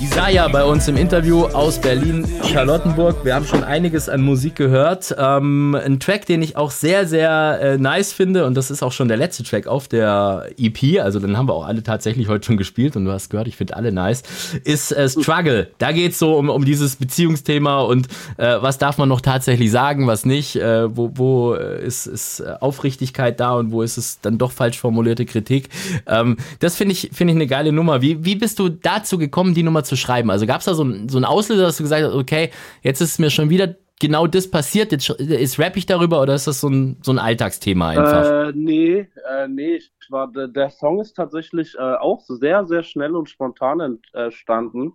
Isaiah 0.00 0.48
bei 0.48 0.64
uns 0.64 0.86
im 0.86 0.96
Interview 0.96 1.44
aus 1.46 1.80
Berlin, 1.80 2.24
Charlottenburg. 2.52 3.24
Wir 3.24 3.34
haben 3.34 3.44
schon 3.44 3.64
einiges 3.64 4.08
an 4.08 4.22
Musik 4.22 4.54
gehört. 4.54 5.14
Ähm, 5.18 5.74
ein 5.74 5.98
Track, 5.98 6.26
den 6.26 6.42
ich 6.42 6.56
auch 6.56 6.70
sehr, 6.70 7.06
sehr 7.08 7.58
äh, 7.60 7.78
nice 7.78 8.12
finde 8.12 8.46
und 8.46 8.54
das 8.54 8.70
ist 8.70 8.82
auch 8.84 8.92
schon 8.92 9.08
der 9.08 9.16
letzte 9.16 9.42
Track 9.42 9.66
auf 9.66 9.88
der 9.88 10.50
EP. 10.56 11.00
Also 11.00 11.18
dann 11.18 11.36
haben 11.36 11.48
wir 11.48 11.54
auch 11.54 11.66
alle 11.66 11.82
tatsächlich 11.82 12.28
heute 12.28 12.46
schon 12.46 12.56
gespielt 12.56 12.94
und 12.94 13.04
du 13.04 13.10
hast 13.10 13.28
gehört, 13.28 13.48
ich 13.48 13.56
finde 13.56 13.76
alle 13.76 13.90
nice 13.90 14.22
ist 14.62 14.92
äh, 14.92 15.08
Struggle. 15.08 15.68
Da 15.78 15.90
geht 15.90 16.12
es 16.12 16.18
so 16.20 16.36
um, 16.36 16.48
um 16.48 16.64
dieses 16.64 16.96
Beziehungsthema 16.96 17.80
und 17.80 18.06
äh, 18.36 18.56
was 18.60 18.78
darf 18.84 18.98
man 18.98 19.08
noch 19.08 19.22
tatsächlich 19.22 19.70
sagen, 19.70 20.06
was 20.06 20.26
nicht, 20.26 20.56
äh, 20.56 20.94
wo, 20.94 21.10
wo 21.14 21.54
äh, 21.54 21.82
ist, 21.82 22.06
ist 22.06 22.42
Aufrichtigkeit 22.60 23.40
da 23.40 23.54
und 23.54 23.72
wo 23.72 23.80
ist 23.80 23.96
es 23.96 24.20
dann 24.20 24.36
doch 24.36 24.52
falsch 24.52 24.78
formulierte 24.78 25.24
Kritik. 25.24 25.70
Ähm, 26.06 26.36
das 26.60 26.76
finde 26.76 26.92
ich, 26.92 27.08
finde 27.14 27.32
ich 27.32 27.36
eine 27.38 27.46
geile 27.46 27.72
Nummer. 27.72 28.02
Wie, 28.02 28.26
wie 28.26 28.36
bist 28.36 28.58
du 28.58 28.68
dazu 28.68 29.16
gekommen, 29.16 29.54
die 29.54 29.62
Nummer 29.62 29.84
zu 29.84 29.96
schreiben? 29.96 30.30
Also 30.30 30.44
gab 30.46 30.58
es 30.58 30.66
da 30.66 30.74
so, 30.74 30.84
ein, 30.84 31.08
so 31.08 31.16
einen 31.16 31.24
Auslöser, 31.24 31.62
dass 31.62 31.78
du 31.78 31.82
gesagt 31.82 32.04
hast, 32.04 32.12
okay, 32.12 32.50
jetzt 32.82 33.00
ist 33.00 33.18
mir 33.18 33.30
schon 33.30 33.48
wieder 33.48 33.74
genau 34.00 34.26
das 34.26 34.50
passiert? 34.50 34.92
Jetzt 34.92 35.08
ist 35.08 35.58
rap 35.58 35.78
ich 35.78 35.86
darüber 35.86 36.20
oder 36.20 36.34
ist 36.34 36.46
das 36.46 36.60
so 36.60 36.68
ein, 36.68 36.98
so 37.02 37.10
ein 37.10 37.18
Alltagsthema 37.18 37.88
einfach? 37.88 38.48
Äh, 38.48 38.52
nee, 38.54 39.08
äh, 39.30 39.48
nee, 39.48 39.80
war, 40.10 40.30
der 40.30 40.68
Song 40.68 41.00
ist 41.00 41.14
tatsächlich 41.14 41.74
äh, 41.76 41.80
auch 41.80 42.20
sehr, 42.20 42.66
sehr 42.66 42.82
schnell 42.82 43.16
und 43.16 43.30
spontan 43.30 43.98
entstanden. 44.12 44.92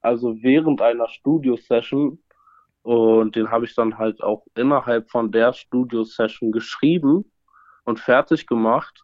Also 0.00 0.42
während 0.42 0.80
einer 0.80 1.08
Studio-Session. 1.08 2.18
Und 2.86 3.34
den 3.34 3.50
habe 3.50 3.64
ich 3.64 3.74
dann 3.74 3.98
halt 3.98 4.22
auch 4.22 4.46
innerhalb 4.54 5.10
von 5.10 5.32
der 5.32 5.52
Studio-Session 5.52 6.52
geschrieben 6.52 7.24
und 7.82 7.98
fertig 7.98 8.46
gemacht. 8.46 9.02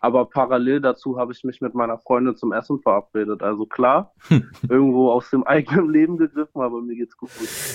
Aber 0.00 0.24
parallel 0.26 0.80
dazu 0.80 1.18
habe 1.18 1.32
ich 1.32 1.44
mich 1.44 1.60
mit 1.60 1.74
meiner 1.74 1.98
Freundin 1.98 2.36
zum 2.36 2.52
Essen 2.52 2.80
verabredet. 2.80 3.42
Also 3.42 3.66
klar, 3.66 4.12
irgendwo 4.68 5.10
aus 5.10 5.30
dem 5.30 5.44
eigenen 5.44 5.90
Leben 5.90 6.16
gegriffen, 6.16 6.60
aber 6.60 6.80
mir 6.80 6.96
geht's 6.96 7.16
gut. 7.16 7.30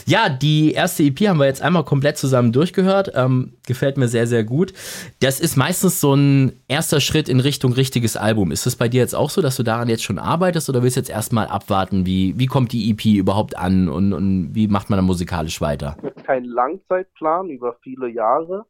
Ja, 0.06 0.30
die 0.30 0.72
erste 0.72 1.04
EP 1.04 1.20
haben 1.28 1.40
wir 1.40 1.46
jetzt 1.46 1.62
einmal 1.62 1.84
komplett 1.84 2.18
zusammen 2.18 2.52
durchgehört. 2.52 3.12
Ähm, 3.16 3.54
gefällt 3.68 3.98
mir 3.98 4.08
sehr, 4.08 4.28
sehr 4.28 4.44
gut. 4.44 4.74
Das 5.22 5.40
ist 5.40 5.56
meistens 5.56 6.00
so 6.00 6.14
ein 6.14 6.54
erster 6.68 7.00
Schritt 7.00 7.30
in 7.30 7.40
Richtung 7.40 7.74
richtiges 7.74 8.18
Album. 8.18 8.52
Ist 8.52 8.66
das 8.66 8.76
bei 8.76 8.88
dir 8.88 9.02
jetzt 9.02 9.16
auch 9.16 9.30
so, 9.30 9.42
dass 9.42 9.58
du 9.58 9.64
daran 9.64 9.90
jetzt 9.90 10.04
schon 10.04 10.20
arbeitest 10.20 10.70
oder 10.70 10.84
willst 10.84 10.98
du 10.98 11.02
jetzt 11.02 11.10
erstmal 11.10 11.48
abwarten, 11.48 12.06
wie, 12.06 12.38
wie 12.38 12.46
kommt 12.46 12.72
die 12.72 12.92
EP 12.92 13.06
überhaupt 13.06 13.58
an 13.58 13.90
und, 13.90 14.14
und 14.14 14.56
wie 14.56 14.68
macht 14.68 14.90
man 14.90 14.98
dann 14.98 15.06
musikalisch 15.06 15.62
weiter? 15.62 15.98
Kein 16.26 16.46
Langzeitplan 16.46 17.50
über 17.50 17.76
viele 17.82 18.10
Jahre 18.10 18.66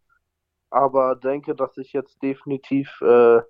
aber 0.73 1.15
denke, 1.15 1.53
dass 1.53 1.77
ich 1.77 1.93
jetzt 1.93 2.21
definitiv 2.23 2.99
äh, 3.01 3.41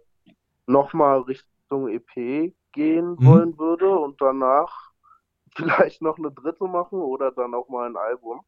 nochmal 0.67 1.21
Richtung 1.21 1.87
EP 1.87 2.53
gehen 2.73 3.11
mhm. 3.11 3.25
wollen 3.25 3.57
würde 3.57 3.89
und 3.89 4.19
danach 4.19 4.91
vielleicht 5.55 6.01
noch 6.01 6.17
eine 6.17 6.31
dritte 6.31 6.65
machen 6.65 6.99
oder 6.99 7.31
dann 7.31 7.53
auch 7.53 7.69
mal 7.69 7.87
ein 7.89 7.95
Album. 7.95 8.41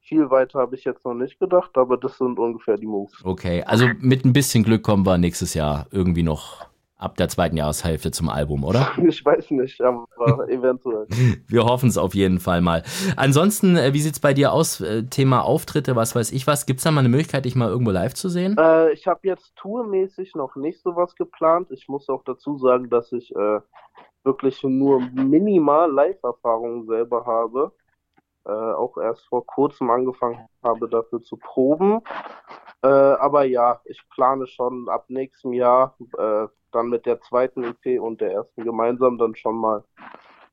Viel 0.00 0.30
weiter 0.30 0.58
habe 0.58 0.74
ich 0.74 0.82
jetzt 0.82 1.04
noch 1.04 1.14
nicht 1.14 1.38
gedacht, 1.38 1.78
aber 1.78 1.96
das 1.96 2.18
sind 2.18 2.36
ungefähr 2.40 2.76
die 2.76 2.86
Moves. 2.86 3.24
Okay, 3.24 3.62
also 3.62 3.86
mit 4.00 4.24
ein 4.24 4.32
bisschen 4.32 4.64
Glück 4.64 4.82
kommen 4.82 5.06
wir 5.06 5.16
nächstes 5.16 5.54
Jahr 5.54 5.86
irgendwie 5.92 6.24
noch 6.24 6.66
ab 7.02 7.16
der 7.16 7.28
zweiten 7.28 7.56
Jahreshälfte 7.56 8.10
zum 8.10 8.28
Album, 8.28 8.64
oder? 8.64 8.88
Ich 9.02 9.24
weiß 9.24 9.50
nicht, 9.50 9.80
aber 9.80 10.06
eventuell. 10.48 11.06
Wir 11.48 11.64
hoffen 11.64 11.88
es 11.88 11.98
auf 11.98 12.14
jeden 12.14 12.38
Fall 12.38 12.60
mal. 12.60 12.82
Ansonsten, 13.16 13.76
äh, 13.76 13.92
wie 13.92 14.00
sieht 14.00 14.14
es 14.14 14.20
bei 14.20 14.32
dir 14.32 14.52
aus? 14.52 14.80
Äh, 14.80 15.04
Thema 15.04 15.42
Auftritte, 15.44 15.96
was 15.96 16.14
weiß 16.14 16.32
ich 16.32 16.46
was. 16.46 16.66
Gibt 16.66 16.78
es 16.78 16.84
da 16.84 16.90
mal 16.90 17.00
eine 17.00 17.08
Möglichkeit, 17.08 17.44
dich 17.44 17.56
mal 17.56 17.68
irgendwo 17.68 17.90
live 17.90 18.14
zu 18.14 18.28
sehen? 18.28 18.56
Äh, 18.58 18.92
ich 18.92 19.06
habe 19.06 19.20
jetzt 19.24 19.54
tourmäßig 19.56 20.34
noch 20.34 20.56
nicht 20.56 20.80
so 20.82 20.96
was 20.96 21.14
geplant. 21.16 21.68
Ich 21.70 21.88
muss 21.88 22.08
auch 22.08 22.22
dazu 22.24 22.56
sagen, 22.58 22.88
dass 22.88 23.12
ich 23.12 23.34
äh, 23.34 23.60
wirklich 24.24 24.62
nur 24.62 25.00
minimal 25.12 25.90
Live-Erfahrungen 25.90 26.86
selber 26.86 27.26
habe. 27.26 27.72
Äh, 28.44 28.50
auch 28.50 28.96
erst 28.96 29.26
vor 29.28 29.46
kurzem 29.46 29.90
angefangen 29.90 30.48
habe, 30.64 30.88
dafür 30.88 31.22
zu 31.22 31.36
proben. 31.36 32.00
Äh, 32.82 32.88
aber 32.88 33.44
ja, 33.44 33.80
ich 33.84 34.00
plane 34.10 34.46
schon 34.46 34.88
ab 34.88 35.04
nächstem 35.08 35.52
Jahr 35.52 35.96
äh, 36.18 36.48
dann 36.74 36.88
mit 36.88 37.06
der 37.06 37.20
zweiten 37.20 37.64
EP 37.64 38.00
und 38.00 38.20
der 38.20 38.32
ersten 38.32 38.64
gemeinsam 38.64 39.18
dann 39.18 39.34
schon 39.34 39.56
mal 39.56 39.84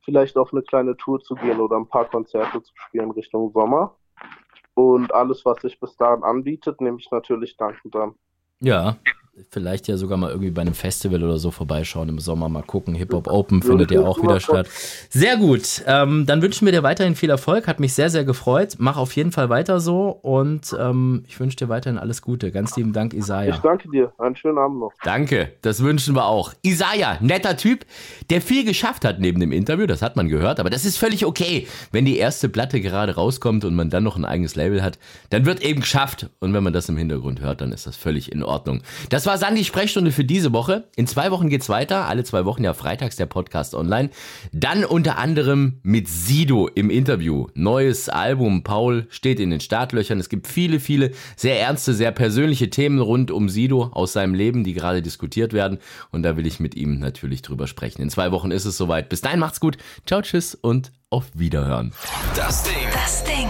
vielleicht 0.03 0.37
auf 0.37 0.53
eine 0.53 0.61
kleine 0.61 0.95
Tour 0.97 1.19
zu 1.21 1.35
gehen 1.35 1.59
oder 1.59 1.77
ein 1.77 1.87
paar 1.87 2.05
Konzerte 2.05 2.61
zu 2.61 2.73
spielen 2.75 3.11
Richtung 3.11 3.51
Sommer. 3.51 3.95
Und 4.73 5.13
alles, 5.13 5.43
was 5.45 5.61
sich 5.61 5.79
bis 5.79 5.95
dahin 5.97 6.23
anbietet, 6.23 6.79
nehme 6.81 6.97
ich 6.99 7.11
natürlich 7.11 7.57
dankend 7.57 7.95
an. 7.95 8.15
Ja, 8.59 8.97
vielleicht 9.49 9.87
ja 9.87 9.97
sogar 9.97 10.17
mal 10.17 10.29
irgendwie 10.29 10.51
bei 10.51 10.61
einem 10.61 10.73
Festival 10.73 11.23
oder 11.23 11.37
so 11.37 11.51
vorbeischauen 11.51 12.09
im 12.09 12.19
Sommer, 12.19 12.49
mal 12.49 12.63
gucken. 12.63 12.95
Hip 12.95 13.13
Hop 13.13 13.27
Open 13.27 13.61
findet 13.61 13.91
ja 13.91 14.01
auch 14.01 14.21
wieder 14.21 14.39
statt. 14.39 14.67
Sehr 15.09 15.37
gut. 15.37 15.83
Ähm, 15.85 16.25
dann 16.25 16.41
wünschen 16.41 16.65
wir 16.65 16.71
dir 16.71 16.83
weiterhin 16.83 17.15
viel 17.15 17.29
Erfolg. 17.29 17.67
Hat 17.67 17.79
mich 17.79 17.93
sehr, 17.93 18.09
sehr 18.09 18.23
gefreut. 18.23 18.75
Mach 18.77 18.97
auf 18.97 19.15
jeden 19.15 19.31
Fall 19.31 19.49
weiter 19.49 19.79
so 19.79 20.09
und 20.09 20.75
ähm, 20.79 21.23
ich 21.27 21.39
wünsche 21.39 21.57
dir 21.57 21.69
weiterhin 21.69 21.97
alles 21.97 22.21
Gute. 22.21 22.51
Ganz 22.51 22.75
lieben 22.75 22.93
Dank, 22.93 23.13
Isaiah. 23.13 23.53
Ich 23.53 23.61
danke 23.61 23.89
dir. 23.89 24.11
Einen 24.17 24.35
schönen 24.35 24.57
Abend 24.57 24.79
noch. 24.79 24.91
Danke. 25.03 25.53
Das 25.61 25.81
wünschen 25.81 26.15
wir 26.15 26.25
auch. 26.25 26.53
Isaiah, 26.63 27.17
netter 27.21 27.55
Typ, 27.57 27.85
der 28.29 28.41
viel 28.41 28.65
geschafft 28.65 29.05
hat 29.05 29.19
neben 29.19 29.39
dem 29.39 29.51
Interview. 29.51 29.85
Das 29.85 30.01
hat 30.01 30.15
man 30.15 30.27
gehört. 30.27 30.59
Aber 30.59 30.69
das 30.69 30.85
ist 30.85 30.97
völlig 30.97 31.25
okay. 31.25 31.67
Wenn 31.91 32.05
die 32.05 32.17
erste 32.17 32.49
Platte 32.49 32.81
gerade 32.81 33.15
rauskommt 33.15 33.65
und 33.65 33.75
man 33.75 33.89
dann 33.89 34.03
noch 34.03 34.17
ein 34.17 34.25
eigenes 34.25 34.55
Label 34.55 34.83
hat, 34.83 34.99
dann 35.29 35.45
wird 35.45 35.63
eben 35.63 35.81
geschafft. 35.81 36.29
Und 36.39 36.53
wenn 36.53 36.63
man 36.63 36.73
das 36.73 36.89
im 36.89 36.97
Hintergrund 36.97 37.41
hört, 37.41 37.61
dann 37.61 37.71
ist 37.71 37.87
das 37.87 37.95
völlig 37.95 38.31
in 38.31 38.43
Ordnung. 38.43 38.81
Das 39.09 39.18
war 39.25 39.37
Sandys 39.37 39.67
Sprechstunde 39.67 40.11
für 40.11 40.23
diese 40.23 40.53
Woche. 40.53 40.87
In 40.95 41.07
zwei 41.07 41.31
Wochen 41.31 41.49
geht's 41.49 41.69
weiter. 41.69 42.07
Alle 42.07 42.23
zwei 42.23 42.45
Wochen 42.45 42.63
ja 42.63 42.73
freitags 42.73 43.15
der 43.15 43.25
Podcast 43.25 43.73
online. 43.73 44.09
Dann 44.51 44.85
unter 44.85 45.17
anderem 45.17 45.79
mit 45.83 46.07
Sido 46.07 46.67
im 46.67 46.89
Interview. 46.89 47.47
Neues 47.55 48.09
Album. 48.09 48.63
Paul 48.63 49.07
steht 49.09 49.39
in 49.39 49.49
den 49.49 49.61
Startlöchern. 49.61 50.19
Es 50.19 50.29
gibt 50.29 50.47
viele, 50.47 50.79
viele 50.79 51.11
sehr 51.35 51.59
ernste, 51.59 51.93
sehr 51.93 52.11
persönliche 52.11 52.69
Themen 52.69 52.99
rund 52.99 53.31
um 53.31 53.49
Sido 53.49 53.85
aus 53.93 54.13
seinem 54.13 54.33
Leben, 54.33 54.63
die 54.63 54.73
gerade 54.73 55.01
diskutiert 55.01 55.53
werden. 55.53 55.79
Und 56.11 56.23
da 56.23 56.37
will 56.37 56.45
ich 56.45 56.59
mit 56.59 56.75
ihm 56.75 56.99
natürlich 56.99 57.41
drüber 57.41 57.67
sprechen. 57.67 58.01
In 58.01 58.09
zwei 58.09 58.31
Wochen 58.31 58.51
ist 58.51 58.65
es 58.65 58.77
soweit. 58.77 59.09
Bis 59.09 59.21
dahin 59.21 59.39
macht's 59.39 59.59
gut. 59.59 59.77
Ciao, 60.05 60.21
tschüss 60.21 60.55
und 60.55 60.91
auf 61.09 61.25
Wiederhören. 61.33 61.93
Das 62.35 62.63
Ding. 62.63 62.73
Das 62.93 63.23
Ding. 63.23 63.47